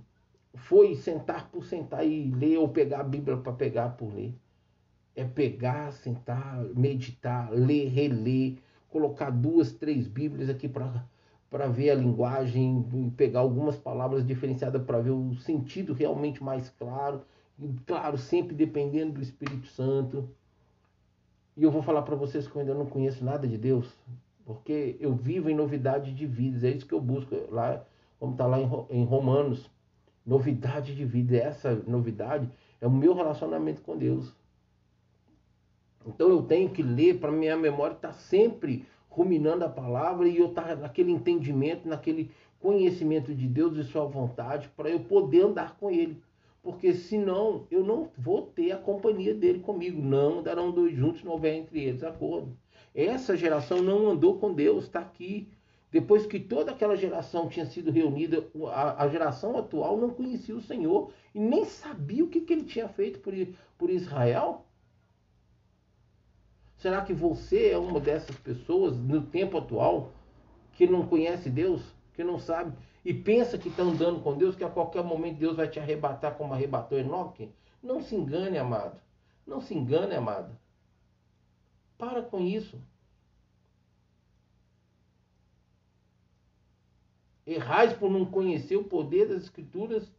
[0.55, 4.35] foi sentar por sentar e ler ou pegar a Bíblia para pegar por ler.
[5.15, 8.57] É pegar, sentar, meditar, ler, reler,
[8.89, 15.11] colocar duas, três Bíblias aqui para ver a linguagem, pegar algumas palavras diferenciadas para ver
[15.11, 17.21] o sentido realmente mais claro.
[17.59, 20.27] E, claro, sempre dependendo do Espírito Santo.
[21.55, 23.95] E eu vou falar para vocês que eu ainda não conheço nada de Deus,
[24.49, 27.85] porque eu vivo em novidade de vidas, é isso que eu busco lá,
[28.19, 28.59] como está lá
[28.89, 29.71] em Romanos,
[30.25, 31.37] novidade de vida.
[31.37, 32.49] Essa novidade
[32.81, 34.35] é o meu relacionamento com Deus.
[36.07, 40.39] Então eu tenho que ler para minha memória estar tá sempre ruminando a palavra e
[40.39, 45.43] eu estar tá naquele entendimento, naquele conhecimento de Deus e sua vontade, para eu poder
[45.43, 46.23] andar com Ele
[46.63, 50.03] porque senão eu não vou ter a companhia dele comigo.
[50.03, 52.57] Não andarão dois juntos, não houver entre eles acordo.
[52.99, 55.49] Essa geração não andou com Deus, está aqui.
[55.91, 60.61] Depois que toda aquela geração tinha sido reunida, a, a, geração atual não conhecia o
[60.61, 63.33] Senhor e nem sabia o que, que ele tinha feito por,
[63.79, 64.67] por Israel.
[66.77, 70.13] Será que você é uma dessas pessoas no tempo atual
[70.73, 71.83] que não conhece Deus,
[72.15, 72.73] que não sabe?
[73.05, 76.35] e pensa que está andando com Deus, que a qualquer momento Deus vai te arrebatar
[76.35, 77.51] como arrebatou Enoque,
[77.83, 79.01] não se engane, amado.
[79.47, 80.55] Não se engane, amado.
[81.99, 82.81] Para com isso.
[87.45, 90.11] Errais por não conhecer o poder das Escrituras,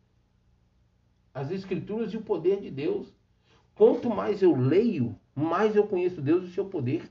[1.34, 3.14] as Escrituras e o poder de Deus.
[3.76, 7.10] Quanto mais eu leio, mais eu conheço Deus e o seu poder.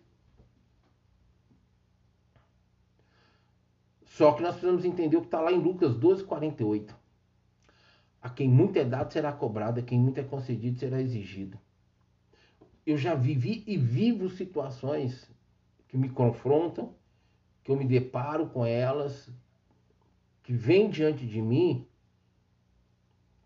[4.05, 6.95] Só que nós precisamos entender o que está lá em Lucas 12, 48.
[8.21, 11.59] A quem muito é dado será cobrado, a quem muito é concedido será exigido.
[12.89, 15.31] Eu já vivi e vivo situações
[15.89, 16.95] que me confrontam,
[17.63, 19.29] que eu me deparo com elas,
[20.43, 21.87] que vêm diante de mim,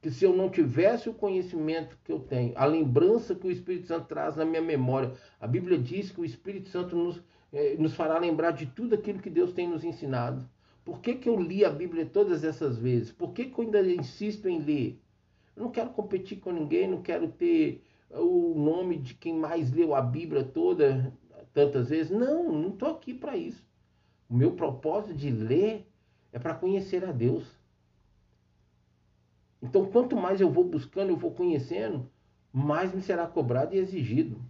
[0.00, 3.88] que se eu não tivesse o conhecimento que eu tenho, a lembrança que o Espírito
[3.88, 7.20] Santo traz na minha memória, a Bíblia diz que o Espírito Santo nos,
[7.52, 10.48] eh, nos fará lembrar de tudo aquilo que Deus tem nos ensinado.
[10.85, 13.11] Por que, que eu li a Bíblia todas essas vezes?
[13.11, 15.02] Por que, que eu ainda insisto em ler?
[15.57, 17.83] Eu não quero competir com ninguém, não quero ter
[18.14, 21.12] o nome de quem mais leu a Bíblia toda
[21.53, 22.11] tantas vezes.
[22.11, 23.64] Não, não estou aqui para isso.
[24.29, 25.87] O meu propósito de ler
[26.33, 27.44] é para conhecer a Deus.
[29.62, 32.09] Então, quanto mais eu vou buscando, eu vou conhecendo,
[32.53, 34.40] mais me será cobrado e exigido.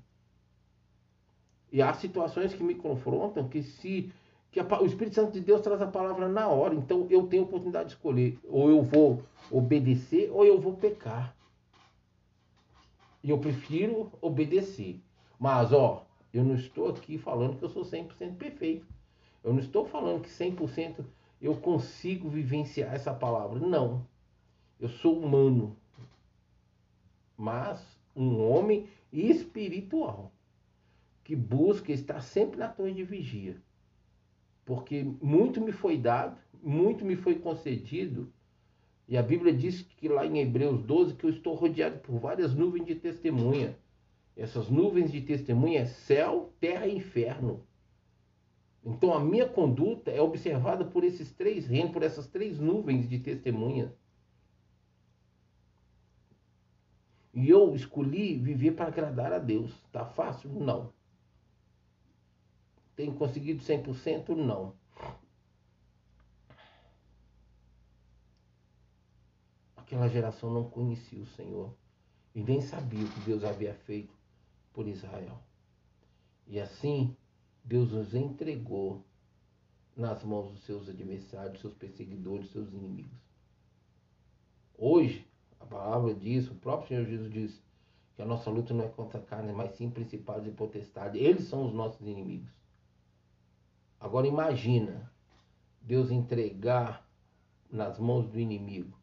[1.70, 4.12] E há situações que me confrontam que se
[4.50, 6.74] que a, o Espírito Santo de Deus traz a palavra na hora.
[6.74, 8.38] Então eu tenho a oportunidade de escolher.
[8.44, 11.34] Ou eu vou obedecer ou eu vou pecar.
[13.22, 15.00] E eu prefiro obedecer.
[15.38, 18.86] Mas, ó, eu não estou aqui falando que eu sou 100% perfeito.
[19.42, 21.04] Eu não estou falando que 100%
[21.40, 23.58] eu consigo vivenciar essa palavra.
[23.58, 24.06] Não.
[24.78, 25.76] Eu sou humano.
[27.36, 30.32] Mas um homem espiritual
[31.24, 33.60] que busca estar sempre na torre de vigia
[34.64, 38.32] porque muito me foi dado, muito me foi concedido.
[39.12, 42.54] E a Bíblia diz que lá em Hebreus 12 que eu estou rodeado por várias
[42.54, 43.78] nuvens de testemunha.
[44.34, 47.62] Essas nuvens de testemunha é céu, terra e inferno.
[48.82, 53.18] Então a minha conduta é observada por esses três reinos, por essas três nuvens de
[53.18, 53.94] testemunha.
[57.34, 59.78] E eu escolhi viver para agradar a Deus.
[59.92, 60.48] Tá fácil?
[60.54, 60.90] Não.
[62.96, 64.30] Tem conseguido 100%?
[64.30, 64.74] Não.
[69.92, 71.76] Aquela geração não conhecia o Senhor
[72.34, 74.16] e nem sabia o que Deus havia feito
[74.72, 75.38] por Israel.
[76.46, 77.14] E assim,
[77.62, 79.04] Deus os entregou
[79.94, 83.20] nas mãos dos seus adversários, seus perseguidores, seus inimigos.
[84.78, 85.28] Hoje,
[85.60, 87.62] a palavra diz, o próprio Senhor Jesus diz
[88.16, 91.20] que a nossa luta não é contra a carne, mas sim principados e potestades.
[91.20, 92.50] Eles são os nossos inimigos.
[94.00, 95.12] Agora imagina
[95.82, 97.06] Deus entregar
[97.70, 99.01] nas mãos do inimigo.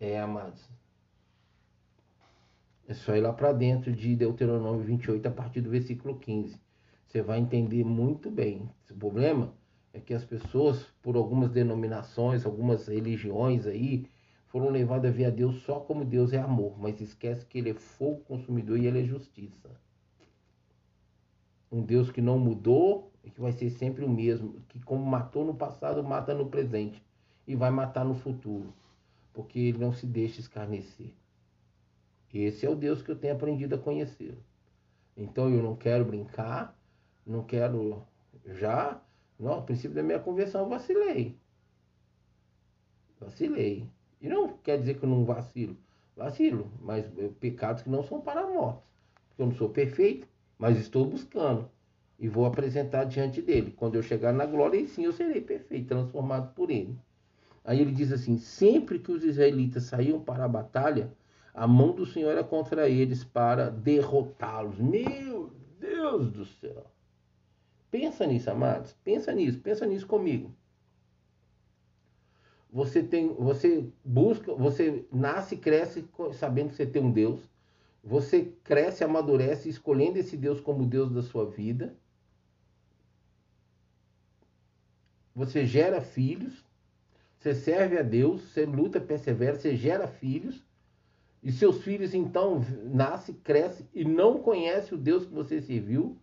[0.00, 0.68] É, amados.
[2.86, 6.60] É só ir lá para dentro de Deuteronômio 28, a partir do versículo 15.
[7.06, 8.70] Você vai entender muito bem.
[8.90, 9.52] O problema
[9.92, 14.06] é que as pessoas, por algumas denominações, algumas religiões aí,
[14.46, 17.70] foram levadas a ver a Deus só como Deus é amor, mas esquece que Ele
[17.70, 19.68] é fogo consumidor e Ele é justiça.
[21.70, 25.44] Um Deus que não mudou e que vai ser sempre o mesmo, que como matou
[25.44, 27.02] no passado, mata no presente
[27.46, 28.72] e vai matar no futuro,
[29.38, 31.12] porque Ele não se deixa escarnecer.
[32.34, 34.36] Esse é o Deus que eu tenho aprendido a conhecer.
[35.16, 36.76] Então eu não quero brincar,
[37.24, 38.02] não quero
[38.44, 39.00] já.
[39.38, 41.38] Não, no princípio da minha conversão eu vacilei.
[43.20, 43.88] Vacilei.
[44.20, 45.76] E não quer dizer que eu não vacilo.
[46.16, 47.06] Vacilo, mas
[47.38, 48.82] pecados que não são para a morte.
[49.38, 50.26] Eu não sou perfeito,
[50.58, 51.70] mas estou buscando.
[52.18, 53.70] E vou apresentar diante dele.
[53.70, 56.98] Quando eu chegar na glória, aí sim eu serei perfeito, transformado por ele.
[57.68, 61.12] Aí ele diz assim: sempre que os israelitas saíam para a batalha,
[61.52, 64.78] a mão do Senhor era contra eles para derrotá-los.
[64.78, 66.86] Meu Deus do céu!
[67.90, 68.94] Pensa nisso, amados.
[69.04, 70.50] Pensa nisso, pensa nisso comigo.
[72.72, 77.50] Você tem, você busca, você nasce e cresce sabendo que você tem um Deus.
[78.02, 81.94] Você cresce, amadurece escolhendo esse Deus como Deus da sua vida.
[85.34, 86.66] Você gera filhos,
[87.38, 90.66] você serve a Deus, você luta, persevera, você gera filhos.
[91.42, 96.18] E seus filhos então nascem, crescem e não conhecem o Deus que você serviu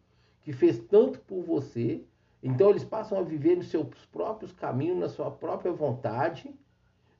[0.45, 2.03] que fez tanto por você.
[2.41, 6.53] Então eles passam a viver nos seus próprios caminhos, na sua própria vontade.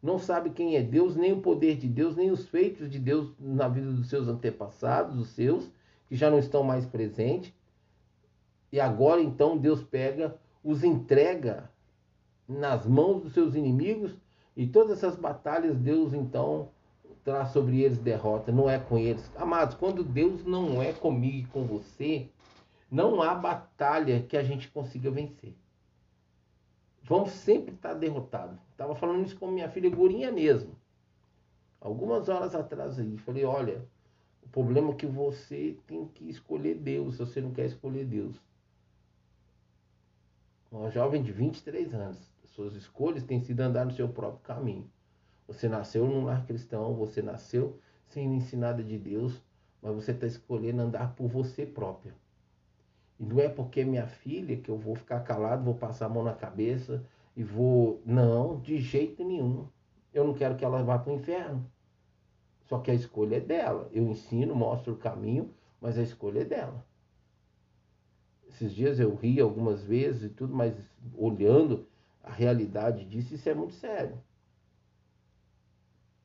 [0.01, 3.33] Não sabe quem é Deus, nem o poder de Deus, nem os feitos de Deus
[3.39, 5.71] na vida dos seus antepassados, os seus,
[6.07, 7.51] que já não estão mais presentes.
[8.71, 11.71] E agora então Deus pega, os entrega
[12.47, 14.15] nas mãos dos seus inimigos
[14.55, 16.69] e todas essas batalhas Deus então
[17.23, 19.31] traz sobre eles derrota, não é com eles.
[19.35, 22.29] Amados, quando Deus não é comigo e com você,
[22.89, 25.55] não há batalha que a gente consiga vencer.
[27.03, 28.59] Vamos sempre estar derrotados.
[28.71, 30.75] Estava falando isso com minha filha Gurinha mesmo.
[31.81, 33.85] Algumas horas atrás aí, falei, olha,
[34.43, 38.35] o problema é que você tem que escolher Deus, se você não quer escolher Deus.
[40.71, 44.89] Uma jovem de 23 anos, suas escolhas têm sido andar no seu próprio caminho.
[45.45, 47.77] Você nasceu num lar cristão, você nasceu
[48.07, 49.43] sem ensinada de Deus,
[49.81, 52.15] mas você está escolhendo andar por você própria.
[53.19, 56.09] E não é porque é minha filha que eu vou ficar calado, vou passar a
[56.09, 57.03] mão na cabeça
[57.35, 58.01] e vou.
[58.05, 59.67] Não, de jeito nenhum.
[60.13, 61.69] Eu não quero que ela vá para o inferno.
[62.63, 63.89] Só que a escolha é dela.
[63.91, 66.85] Eu ensino, mostro o caminho, mas a escolha é dela.
[68.47, 70.73] Esses dias eu ri algumas vezes e tudo, mas
[71.17, 71.85] olhando
[72.25, 74.21] a realidade disso, isso é muito sério.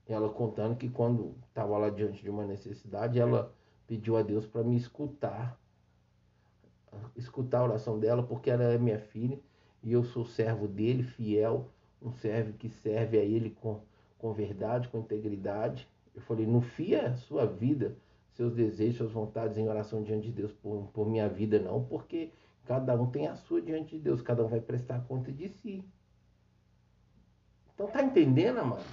[0.09, 3.55] Ela contando que quando estava lá diante de uma necessidade, ela
[3.87, 5.61] pediu a Deus para me escutar
[7.17, 9.39] escutar a oração dela, porque ela é minha filha
[9.83, 11.69] e eu sou servo dele, fiel,
[12.03, 13.81] um servo que serve a ele com,
[14.19, 15.87] com verdade, com integridade.
[16.15, 17.97] Eu falei, não fia sua vida,
[18.33, 22.33] seus desejos, suas vontades em oração diante de Deus por, por minha vida, não, porque
[22.71, 25.85] cada um tem a sua diante de Deus, cada um vai prestar conta de si.
[27.75, 28.87] Então tá entendendo, amados?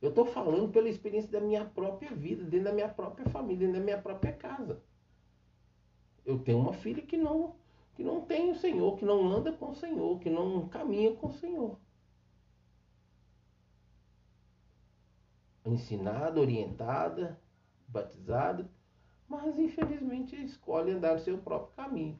[0.00, 3.80] Eu estou falando pela experiência da minha própria vida, dentro da minha própria família, dentro
[3.80, 4.82] da minha própria casa.
[6.24, 7.54] Eu tenho uma filha que não
[7.94, 11.26] que não tem o Senhor, que não anda com o Senhor, que não caminha com
[11.26, 11.78] o Senhor.
[15.66, 17.38] Ensinada, orientada,
[17.86, 18.70] batizada,
[19.42, 22.18] mas infelizmente escolhe andar o seu próprio caminho.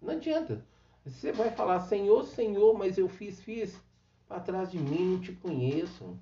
[0.00, 0.64] Não adianta.
[1.04, 3.80] Você vai falar, Senhor, Senhor, mas eu fiz, fiz.
[4.28, 6.18] Para trás de mim, não te conheço.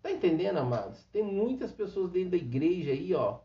[0.00, 1.02] Tá entendendo, amados?
[1.12, 3.40] Tem muitas pessoas dentro da igreja aí, ó,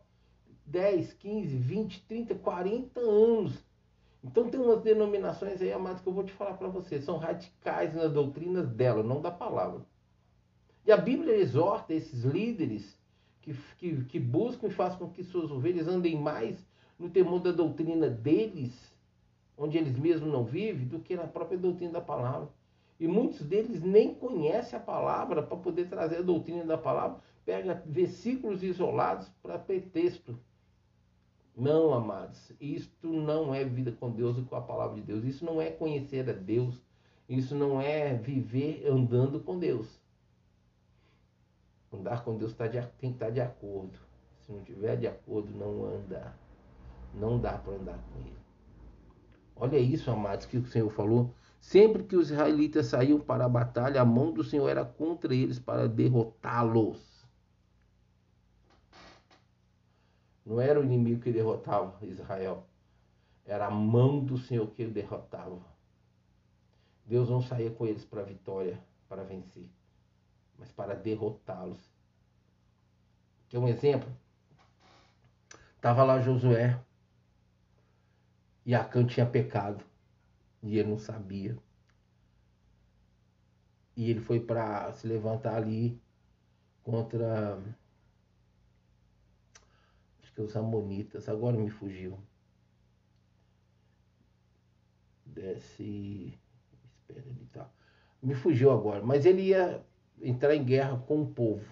[0.64, 3.64] 10, 15, 20, 30, 40 anos.
[4.22, 7.94] Então tem umas denominações aí, amados, que eu vou te falar para você, são radicais
[7.94, 9.84] nas doutrinas dela, não da palavra.
[10.86, 12.95] E a Bíblia exorta esses líderes
[13.46, 16.66] que, que, que buscam e fazem com que suas ovelhas andem mais
[16.98, 18.92] no temor da doutrina deles,
[19.56, 22.48] onde eles mesmos não vivem, do que na própria doutrina da palavra.
[22.98, 27.82] E muitos deles nem conhecem a palavra para poder trazer a doutrina da palavra, pega
[27.86, 30.38] versículos isolados para pretexto.
[31.54, 35.24] Não, amados, isto não é vida com Deus e com a palavra de Deus.
[35.24, 36.82] Isso não é conhecer a Deus.
[37.28, 40.00] Isso não é viver andando com Deus.
[41.92, 43.98] Andar com Deus tá de, tem que estar tá de acordo.
[44.40, 46.34] Se não tiver de acordo, não anda.
[47.14, 48.36] Não dá para andar com Ele.
[49.56, 51.32] Olha isso, amados, que o Senhor falou.
[51.60, 55.58] Sempre que os israelitas saíam para a batalha, a mão do Senhor era contra eles
[55.58, 57.26] para derrotá-los.
[60.44, 62.64] Não era o inimigo que derrotava Israel,
[63.44, 65.60] era a mão do Senhor que derrotava.
[67.04, 69.68] Deus não saía com eles para a vitória, para vencer,
[70.58, 71.90] mas para derrotá-los.
[73.48, 74.10] Quer um exemplo?
[75.76, 76.82] Estava lá Josué
[78.64, 79.84] e Acã tinha pecado
[80.62, 81.56] e ele não sabia.
[83.96, 86.00] E ele foi para se levantar ali
[86.82, 87.56] contra
[90.20, 92.18] acho que os amonitas, agora me fugiu.
[95.24, 96.38] Desce,
[97.00, 97.70] espera ele tá.
[98.22, 99.84] Me fugiu agora, mas ele ia
[100.20, 101.64] entrar em guerra com o povo.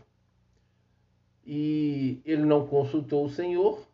[1.46, 3.86] E ele não consultou o Senhor,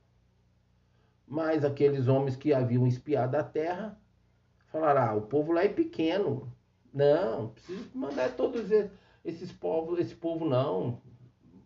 [1.27, 4.01] mas aqueles homens que haviam espiado a terra
[4.71, 6.51] Falaram, ah, o povo lá é pequeno.
[6.95, 8.71] Não, precisa mandar todos
[9.25, 11.01] esses povos, esse povo não.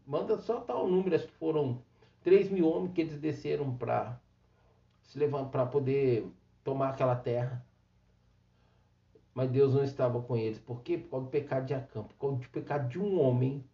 [0.07, 1.83] Manda só tal número, acho que foram
[2.23, 4.19] 3 mil homens que eles desceram para
[5.03, 6.27] se levantar para poder
[6.63, 7.65] tomar aquela terra.
[9.35, 10.59] Mas Deus não estava com eles.
[10.59, 10.97] Por quê?
[10.97, 12.03] Por causa do pecado de Acã.
[12.05, 13.65] Por causa do pecado de um homem,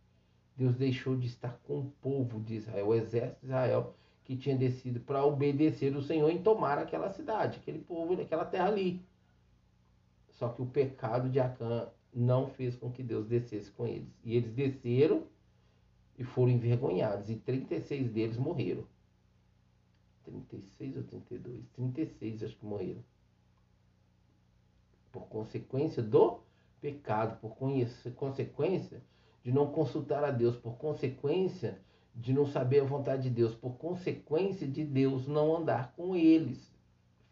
[0.57, 3.95] Deus deixou de estar com o povo de Israel, o exército de Israel,
[4.25, 8.69] que tinha descido para obedecer o Senhor e tomar aquela cidade, aquele povo, aquela terra
[8.69, 9.03] ali.
[10.31, 14.09] Só que o pecado de Acã não fez com que Deus descesse com eles.
[14.25, 15.25] E eles desceram
[16.19, 17.29] e foram envergonhados.
[17.29, 18.85] E 36 deles morreram.
[20.25, 21.65] 36 ou 32?
[21.75, 23.03] 36 acho que morreram.
[25.13, 26.39] Por consequência do
[26.81, 27.57] pecado, por
[28.17, 29.03] consequência
[29.43, 31.79] de não consultar a Deus, por consequência
[32.15, 36.71] de não saber a vontade de Deus, por consequência de Deus não andar com eles.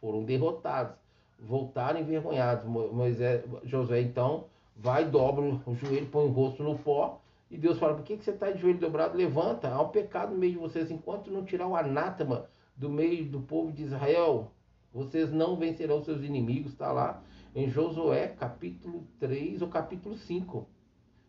[0.01, 0.97] Foram derrotados
[1.39, 2.65] voltaram envergonhados.
[2.65, 7.21] Moisés, Josué então vai, dobra o joelho, põe o rosto no pó.
[7.51, 9.17] E Deus fala: Por que, que você está de joelho dobrado?
[9.17, 10.91] Levanta, há um pecado no meio de vocês.
[10.91, 14.51] Enquanto não tirar o anátema do meio do povo de Israel,
[14.93, 16.73] vocês não vencerão seus inimigos.
[16.73, 17.23] Está lá
[17.55, 20.69] em Josué capítulo 3 ou capítulo 5.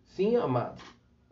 [0.05, 0.83] Sim, amados.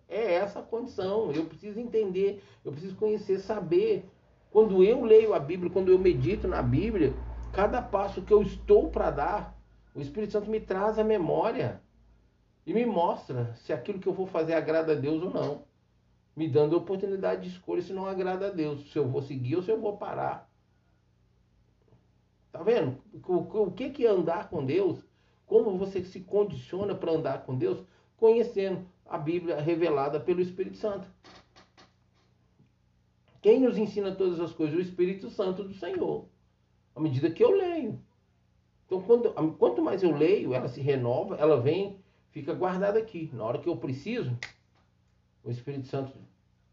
[0.07, 1.31] É essa a condição.
[1.31, 4.05] Eu preciso entender, eu preciso conhecer, saber.
[4.49, 7.13] Quando eu leio a Bíblia, quando eu medito na Bíblia,
[7.51, 9.59] cada passo que eu estou para dar,
[9.93, 11.81] o Espírito Santo me traz a memória
[12.65, 15.63] e me mostra se aquilo que eu vou fazer agrada a Deus ou não.
[16.35, 19.55] Me dando a oportunidade de escolha se não agrada a Deus, se eu vou seguir
[19.55, 20.46] ou se eu vou parar.
[22.57, 22.97] Tá vendo?
[23.27, 25.05] O que que é andar com Deus?
[25.45, 27.83] Como você se condiciona para andar com Deus?
[28.17, 31.07] Conhecendo a Bíblia revelada pelo Espírito Santo.
[33.43, 34.75] Quem nos ensina todas as coisas?
[34.75, 36.25] O Espírito Santo do Senhor
[36.95, 38.01] à medida que eu leio.
[38.87, 43.29] Então, quando, quanto mais eu leio, ela se renova, ela vem, fica guardada aqui.
[43.33, 44.35] Na hora que eu preciso,
[45.43, 46.17] o Espírito Santo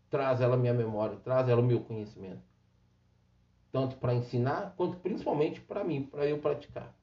[0.09, 2.54] traz ela à minha memória, traz ela ao meu conhecimento.
[3.75, 6.97] Tanto para ensinar, quanto principalmente para mim, para eu praticar.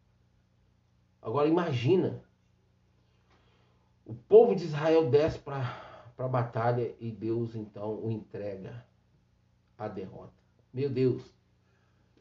[1.21, 2.23] Agora imagina,
[4.05, 5.59] o povo de Israel desce para
[6.17, 8.85] a batalha e Deus então o entrega
[9.77, 10.31] à derrota.
[10.73, 11.21] Meu Deus,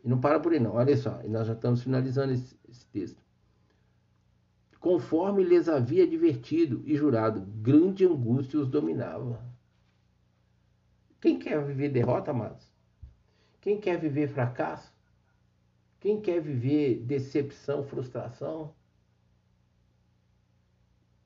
[0.02, 0.74] e não para por aí, não.
[0.74, 3.22] Olha só, e nós já estamos finalizando esse, esse texto.
[4.80, 9.40] Conforme lhes havia advertido e jurado, grande angústia os dominava.
[11.20, 12.69] Quem quer viver derrota, amados?
[13.60, 14.92] Quem quer viver fracasso?
[16.00, 18.74] Quem quer viver decepção, frustração?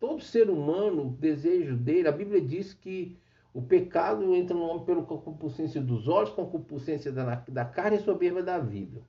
[0.01, 3.17] Todo ser humano, o desejo dele, a Bíblia diz que
[3.53, 8.43] o pecado entra no homem pela concupiscência dos olhos, concupiscência da, da carne e soberba
[8.43, 9.07] da vida.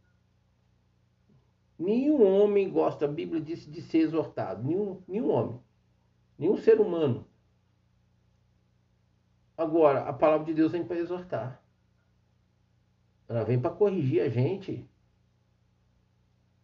[1.78, 4.63] Nenhum homem gosta, a Bíblia diz, de ser exortado.
[4.63, 5.59] Nenhum, nenhum homem.
[6.38, 7.28] Nenhum ser humano.
[9.57, 11.64] Agora, a palavra de Deus vem para exortar.
[13.28, 14.88] Ela vem para corrigir a gente.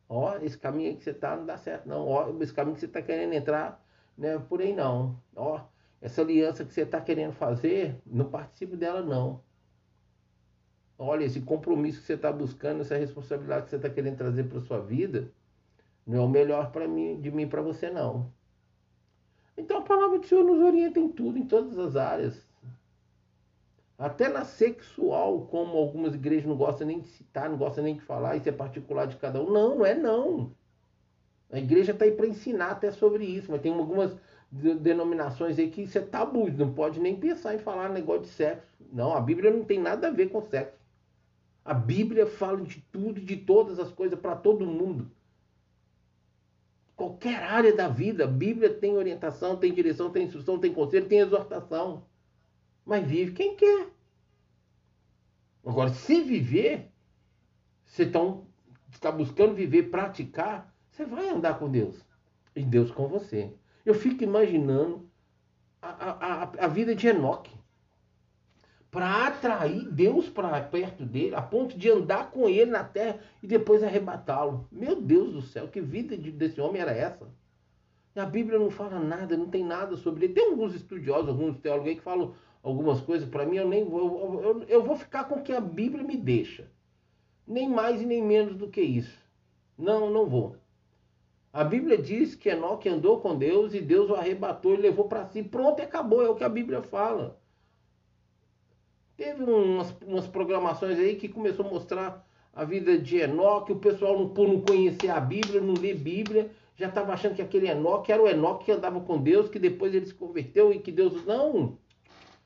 [0.07, 2.07] Ó, esse caminho que você está não dá certo, não.
[2.07, 3.83] Ó, esse caminho que você está querendo entrar,
[4.17, 5.19] não é por aí, não.
[5.35, 5.61] Ó,
[6.01, 9.41] essa aliança que você está querendo fazer, não participe dela não.
[10.97, 14.61] Olha, esse compromisso que você está buscando, essa responsabilidade que você está querendo trazer para
[14.61, 15.31] sua vida,
[16.05, 18.31] não é o melhor para mim, de mim para você não.
[19.57, 22.47] Então a palavra do Senhor nos orienta em tudo, em todas as áreas.
[24.01, 28.01] Até na sexual, como algumas igrejas não gostam nem de citar, não gostam nem de
[28.01, 29.51] falar, isso é particular de cada um.
[29.51, 30.51] Não, não é não.
[31.51, 34.17] A igreja está aí para ensinar até sobre isso, mas tem algumas
[34.51, 38.65] denominações aí que isso é tabu, não pode nem pensar em falar negócio de sexo.
[38.91, 40.79] Não, a Bíblia não tem nada a ver com sexo.
[41.63, 45.11] A Bíblia fala de tudo, de todas as coisas para todo mundo.
[46.95, 51.19] Qualquer área da vida, a Bíblia tem orientação, tem direção, tem instrução, tem conselho, tem
[51.19, 52.09] exortação.
[52.85, 53.87] Mas vive quem quer.
[55.65, 56.91] Agora, se viver,
[57.85, 58.03] você
[58.91, 62.03] está buscando viver, praticar, você vai andar com Deus.
[62.55, 63.53] E Deus com você.
[63.85, 65.09] Eu fico imaginando
[65.81, 67.55] a, a, a, vida de Enoque.
[68.89, 73.47] Para atrair Deus para perto dele, a ponto de andar com ele na terra e
[73.47, 74.67] depois arrebatá-lo.
[74.69, 77.25] Meu Deus do céu, que vida de, desse homem era essa?
[78.13, 80.33] E a Bíblia não fala nada, não tem nada sobre ele.
[80.33, 84.41] Tem alguns estudiosos, alguns teólogos aí que falam algumas coisas para mim, eu nem vou.
[84.43, 86.69] Eu, eu vou ficar com o que a Bíblia me deixa.
[87.47, 89.19] Nem mais e nem menos do que isso.
[89.77, 90.55] Não, não vou.
[91.51, 95.25] A Bíblia diz que Enoque andou com Deus e Deus o arrebatou e levou para
[95.25, 95.43] si.
[95.43, 97.37] Pronto, e acabou, é o que a Bíblia fala.
[99.17, 104.29] Teve umas, umas programações aí que começou a mostrar a vida de Enoque, o pessoal,
[104.29, 108.21] por não conhecer a Bíblia, não ler Bíblia, já estava achando que aquele Enoque era
[108.21, 111.25] o Enoque que andava com Deus, que depois ele se converteu e que Deus.
[111.25, 111.77] Não!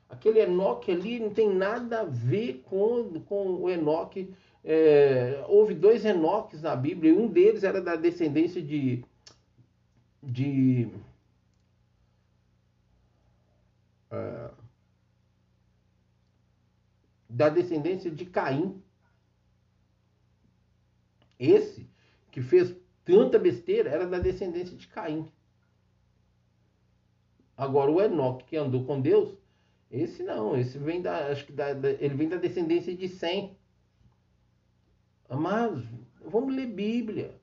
[0.08, 4.32] Aquele Enoque ali não tem nada a ver com, com o Enoque
[4.68, 9.04] é, houve dois Enoques na Bíblia, e um deles era da descendência de.
[10.20, 10.90] de
[14.10, 14.50] é,
[17.30, 18.82] da descendência de Caim.
[21.38, 21.88] Esse
[22.32, 25.30] que fez tanta besteira era da descendência de Caim.
[27.56, 29.38] Agora o Enoque que andou com Deus,
[30.02, 33.56] esse não, esse vem da, acho que da, da ele vem da descendência de Sem.
[35.28, 35.84] Amados,
[36.24, 37.34] vamos ler Bíblia.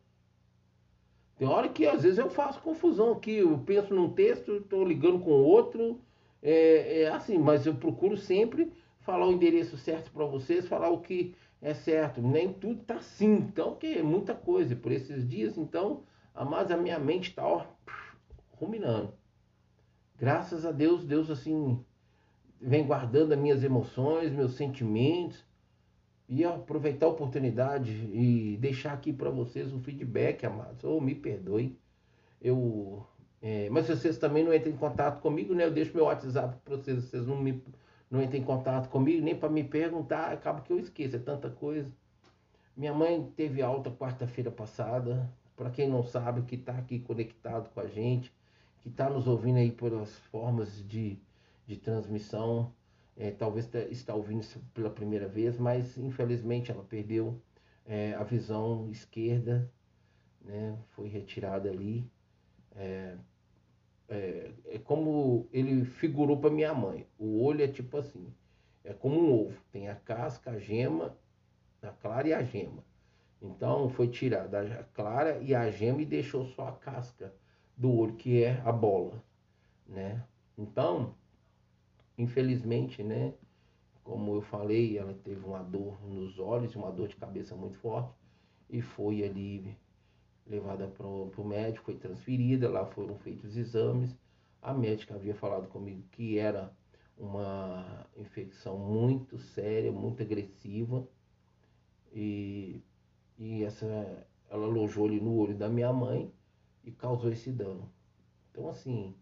[1.37, 5.19] Tem hora que às vezes eu faço confusão aqui, eu penso num texto, estou ligando
[5.19, 5.99] com outro,
[6.41, 11.01] é, é, assim, mas eu procuro sempre falar o endereço certo para vocês, falar o
[11.01, 12.21] que é certo.
[12.21, 14.75] Nem tudo está assim, então, que é muita coisa.
[14.75, 17.67] Por esses dias, então, mas a minha mente está,
[18.51, 19.13] ruminando.
[20.17, 21.83] Graças a Deus, Deus, assim,
[22.63, 25.45] vem guardando as minhas emoções, meus sentimentos,
[26.27, 30.83] e aproveitar a oportunidade e deixar aqui para vocês o feedback, amados.
[30.83, 31.77] Ou oh, me perdoe.
[32.41, 33.05] Eu,
[33.41, 35.65] é, mas se vocês também não entram em contato comigo, né?
[35.65, 37.03] Eu deixo meu WhatsApp para vocês.
[37.03, 37.61] Vocês não, me,
[38.09, 41.17] não entram em contato comigo, nem para me perguntar, acaba que eu esqueço.
[41.17, 41.91] É tanta coisa.
[42.75, 45.29] Minha mãe teve alta quarta-feira passada.
[45.55, 48.33] Para quem não sabe, que está aqui conectado com a gente,
[48.81, 51.19] que está nos ouvindo aí pelas formas de,
[51.65, 52.73] de transmissão
[53.15, 57.39] é, talvez está ouvindo isso pela primeira vez, mas infelizmente ela perdeu
[57.85, 59.71] é, a visão esquerda,
[60.41, 60.77] né?
[60.89, 62.09] foi retirada ali.
[62.75, 63.17] É,
[64.09, 67.07] é, é como ele figurou para minha mãe.
[67.17, 68.33] O olho é tipo assim,
[68.83, 71.15] é como um ovo, tem a casca, a gema,
[71.81, 72.83] a clara e a gema.
[73.41, 77.33] Então foi tirada a clara e a gema e deixou só a casca
[77.77, 79.23] do olho, que é a bola,
[79.87, 80.23] né?
[80.57, 81.15] Então,
[82.17, 83.33] Infelizmente, né?
[84.03, 88.13] Como eu falei, ela teve uma dor nos olhos, uma dor de cabeça muito forte
[88.69, 89.77] e foi ali
[90.45, 94.17] levada para o médico, foi transferida, lá foram feitos exames.
[94.61, 96.75] A médica havia falado comigo que era
[97.17, 101.07] uma infecção muito séria, muito agressiva
[102.11, 102.81] e,
[103.37, 103.85] e essa
[104.49, 106.31] ela alojou ali no olho da minha mãe
[106.83, 107.91] e causou esse dano.
[108.51, 109.15] Então assim,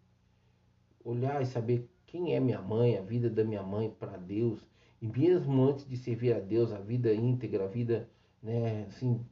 [1.03, 4.59] olhar e saber quem é minha mãe, a vida da minha mãe para Deus,
[5.01, 8.09] e mesmo antes de servir a Deus, a vida íntegra, a vida,
[8.43, 9.26] né, assim,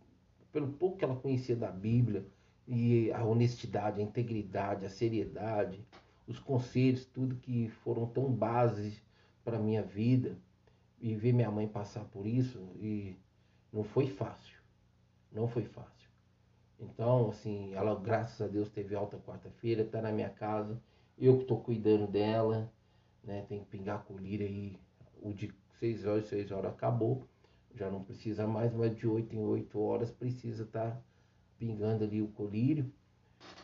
[0.49, 2.25] pelo pouco que ela conhecia da Bíblia,
[2.65, 5.85] e a honestidade, a integridade, a seriedade,
[6.25, 9.03] os conselhos, tudo que foram tão bases
[9.43, 10.37] para minha vida,
[11.01, 13.13] e ver minha mãe passar por isso, e
[13.73, 14.57] não foi fácil,
[15.33, 16.09] não foi fácil.
[16.79, 20.81] Então, assim, ela, graças a Deus, teve alta quarta-feira, está na minha casa,
[21.19, 22.71] eu que estou cuidando dela,
[23.23, 23.45] né?
[23.47, 24.77] Tem que pingar colírio aí.
[25.21, 27.27] O de 6 horas, 6 horas acabou.
[27.75, 31.01] Já não precisa mais, mas de 8 em 8 horas precisa estar tá
[31.57, 32.91] pingando ali o colírio.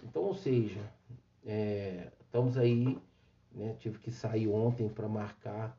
[0.03, 0.79] Então, ou seja,
[1.45, 2.97] é, estamos aí,
[3.51, 3.75] né?
[3.79, 5.77] Tive que sair ontem para marcar.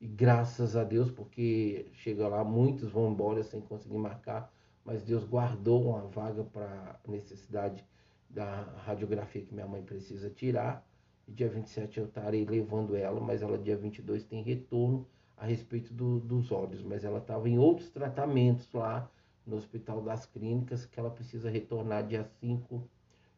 [0.00, 4.52] E graças a Deus, porque chega lá, muitos vão embora sem conseguir marcar,
[4.84, 7.86] mas Deus guardou uma vaga para necessidade
[8.28, 10.84] da radiografia que minha mãe precisa tirar.
[11.26, 15.06] E dia 27 eu estarei levando ela, mas ela dia 22 tem retorno
[15.36, 16.82] a respeito do, dos olhos.
[16.82, 19.10] Mas ela estava em outros tratamentos lá
[19.46, 22.88] no Hospital das Clínicas, que ela precisa retornar dia 5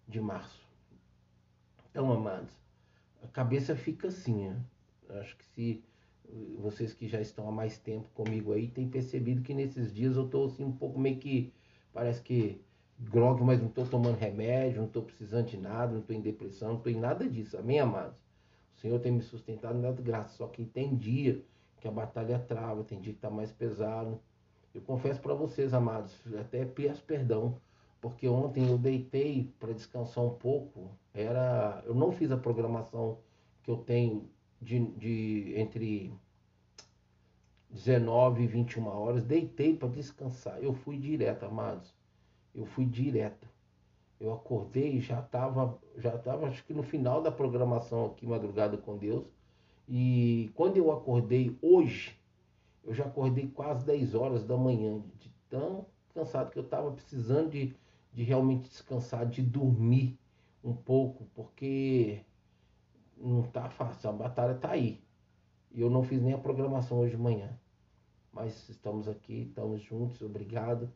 [0.07, 0.67] de março.
[1.91, 2.53] Então, amados,
[3.23, 4.49] a cabeça fica assim.
[4.49, 4.61] Né?
[5.11, 5.85] Acho que se
[6.59, 10.25] vocês que já estão há mais tempo comigo aí têm percebido que nesses dias eu
[10.25, 11.53] estou assim um pouco meio que
[11.93, 12.61] parece que
[12.99, 16.69] grog, mas não estou tomando remédio, não estou precisando de nada, não estou em depressão,
[16.69, 17.57] não estou em nada disso.
[17.57, 18.19] Amém, amados?
[18.77, 20.37] O Senhor tem me sustentado, dado graça.
[20.37, 21.43] Só que tem dia
[21.81, 24.21] que a batalha trava, tem dia que está mais pesado.
[24.75, 27.61] Eu confesso para vocês, amados, até peço perdão,
[28.01, 30.91] porque ontem eu deitei para descansar um pouco.
[31.13, 33.19] Era, eu não fiz a programação
[33.63, 34.29] que eu tenho
[34.61, 36.13] de, de entre
[37.71, 40.63] 19 e 21 horas, deitei para descansar.
[40.63, 41.94] Eu fui direto, amados.
[42.55, 43.49] Eu fui direto.
[44.21, 48.97] Eu acordei, já estava, já tava, acho que no final da programação aqui, Madrugada com
[48.97, 49.27] Deus.
[49.89, 52.19] E quando eu acordei hoje,
[52.85, 57.51] eu já acordei quase 10 horas da manhã, de tão cansado que eu estava precisando
[57.51, 57.75] de,
[58.13, 60.19] de realmente descansar, de dormir
[60.63, 62.21] um pouco, porque
[63.17, 65.03] não tá fácil, a batalha tá aí.
[65.73, 67.59] E eu não fiz nem a programação hoje de manhã.
[68.33, 70.91] Mas estamos aqui, estamos juntos, obrigado.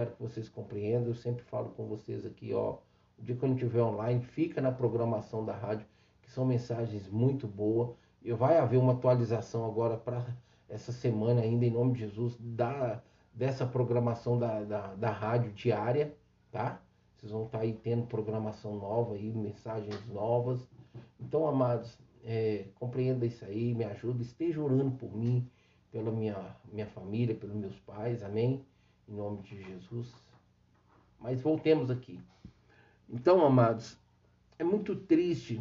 [0.00, 1.08] Espero que vocês compreendam.
[1.08, 2.78] Eu sempre falo com vocês aqui, ó.
[3.18, 5.86] O dia que eu não estiver online, fica na programação da rádio,
[6.22, 7.90] que são mensagens muito boas.
[8.22, 10.24] E vai haver uma atualização agora para
[10.70, 13.02] essa semana ainda, em nome de Jesus, da,
[13.34, 16.16] dessa programação da, da, da rádio diária,
[16.50, 16.80] tá?
[17.18, 20.66] Vocês vão estar tá aí tendo programação nova aí, mensagens novas.
[21.20, 25.46] Então, amados, é, compreenda isso aí, me ajuda, esteja orando por mim,
[25.92, 28.64] pela minha, minha família, pelos meus pais, amém?
[29.10, 30.14] Em nome de Jesus.
[31.18, 32.20] Mas voltemos aqui.
[33.08, 33.98] Então, amados,
[34.56, 35.60] é muito triste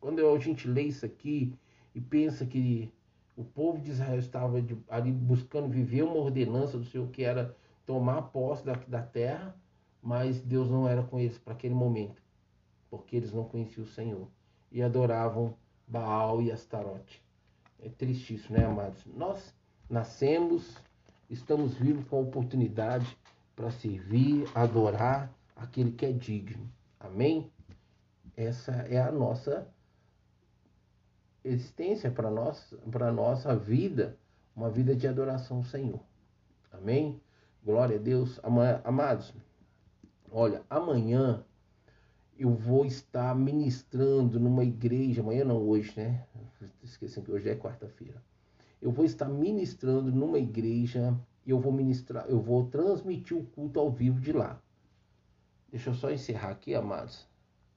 [0.00, 1.52] quando a gente lê isso aqui
[1.94, 2.90] e pensa que
[3.36, 4.56] o povo de Israel estava
[4.88, 7.54] ali buscando viver uma ordenança do Senhor que era
[7.84, 9.54] tomar posse da, da terra,
[10.02, 12.22] mas Deus não era com eles para aquele momento,
[12.88, 14.28] porque eles não conheciam o Senhor
[14.72, 15.54] e adoravam
[15.86, 17.22] Baal e Astarote.
[17.78, 19.04] É triste isso, né, amados?
[19.06, 19.54] Nós
[19.88, 20.76] nascemos,
[21.28, 23.16] estamos vivos com a oportunidade
[23.56, 26.68] para servir, adorar aquele que é digno.
[26.98, 27.50] Amém?
[28.36, 29.66] Essa é a nossa
[31.44, 34.16] existência para nós, para nossa vida,
[34.56, 36.00] uma vida de adoração ao Senhor.
[36.72, 37.20] Amém?
[37.64, 38.40] Glória a Deus.
[38.82, 39.32] Amados,
[40.30, 41.44] olha, amanhã
[42.36, 46.26] eu vou estar ministrando numa igreja, amanhã não, hoje, né?
[46.82, 48.20] Esqueci que hoje é quarta-feira.
[48.84, 53.80] Eu vou estar ministrando numa igreja e eu vou ministrar, eu vou transmitir o culto
[53.80, 54.60] ao vivo de lá.
[55.70, 57.26] Deixa eu só encerrar aqui, amados.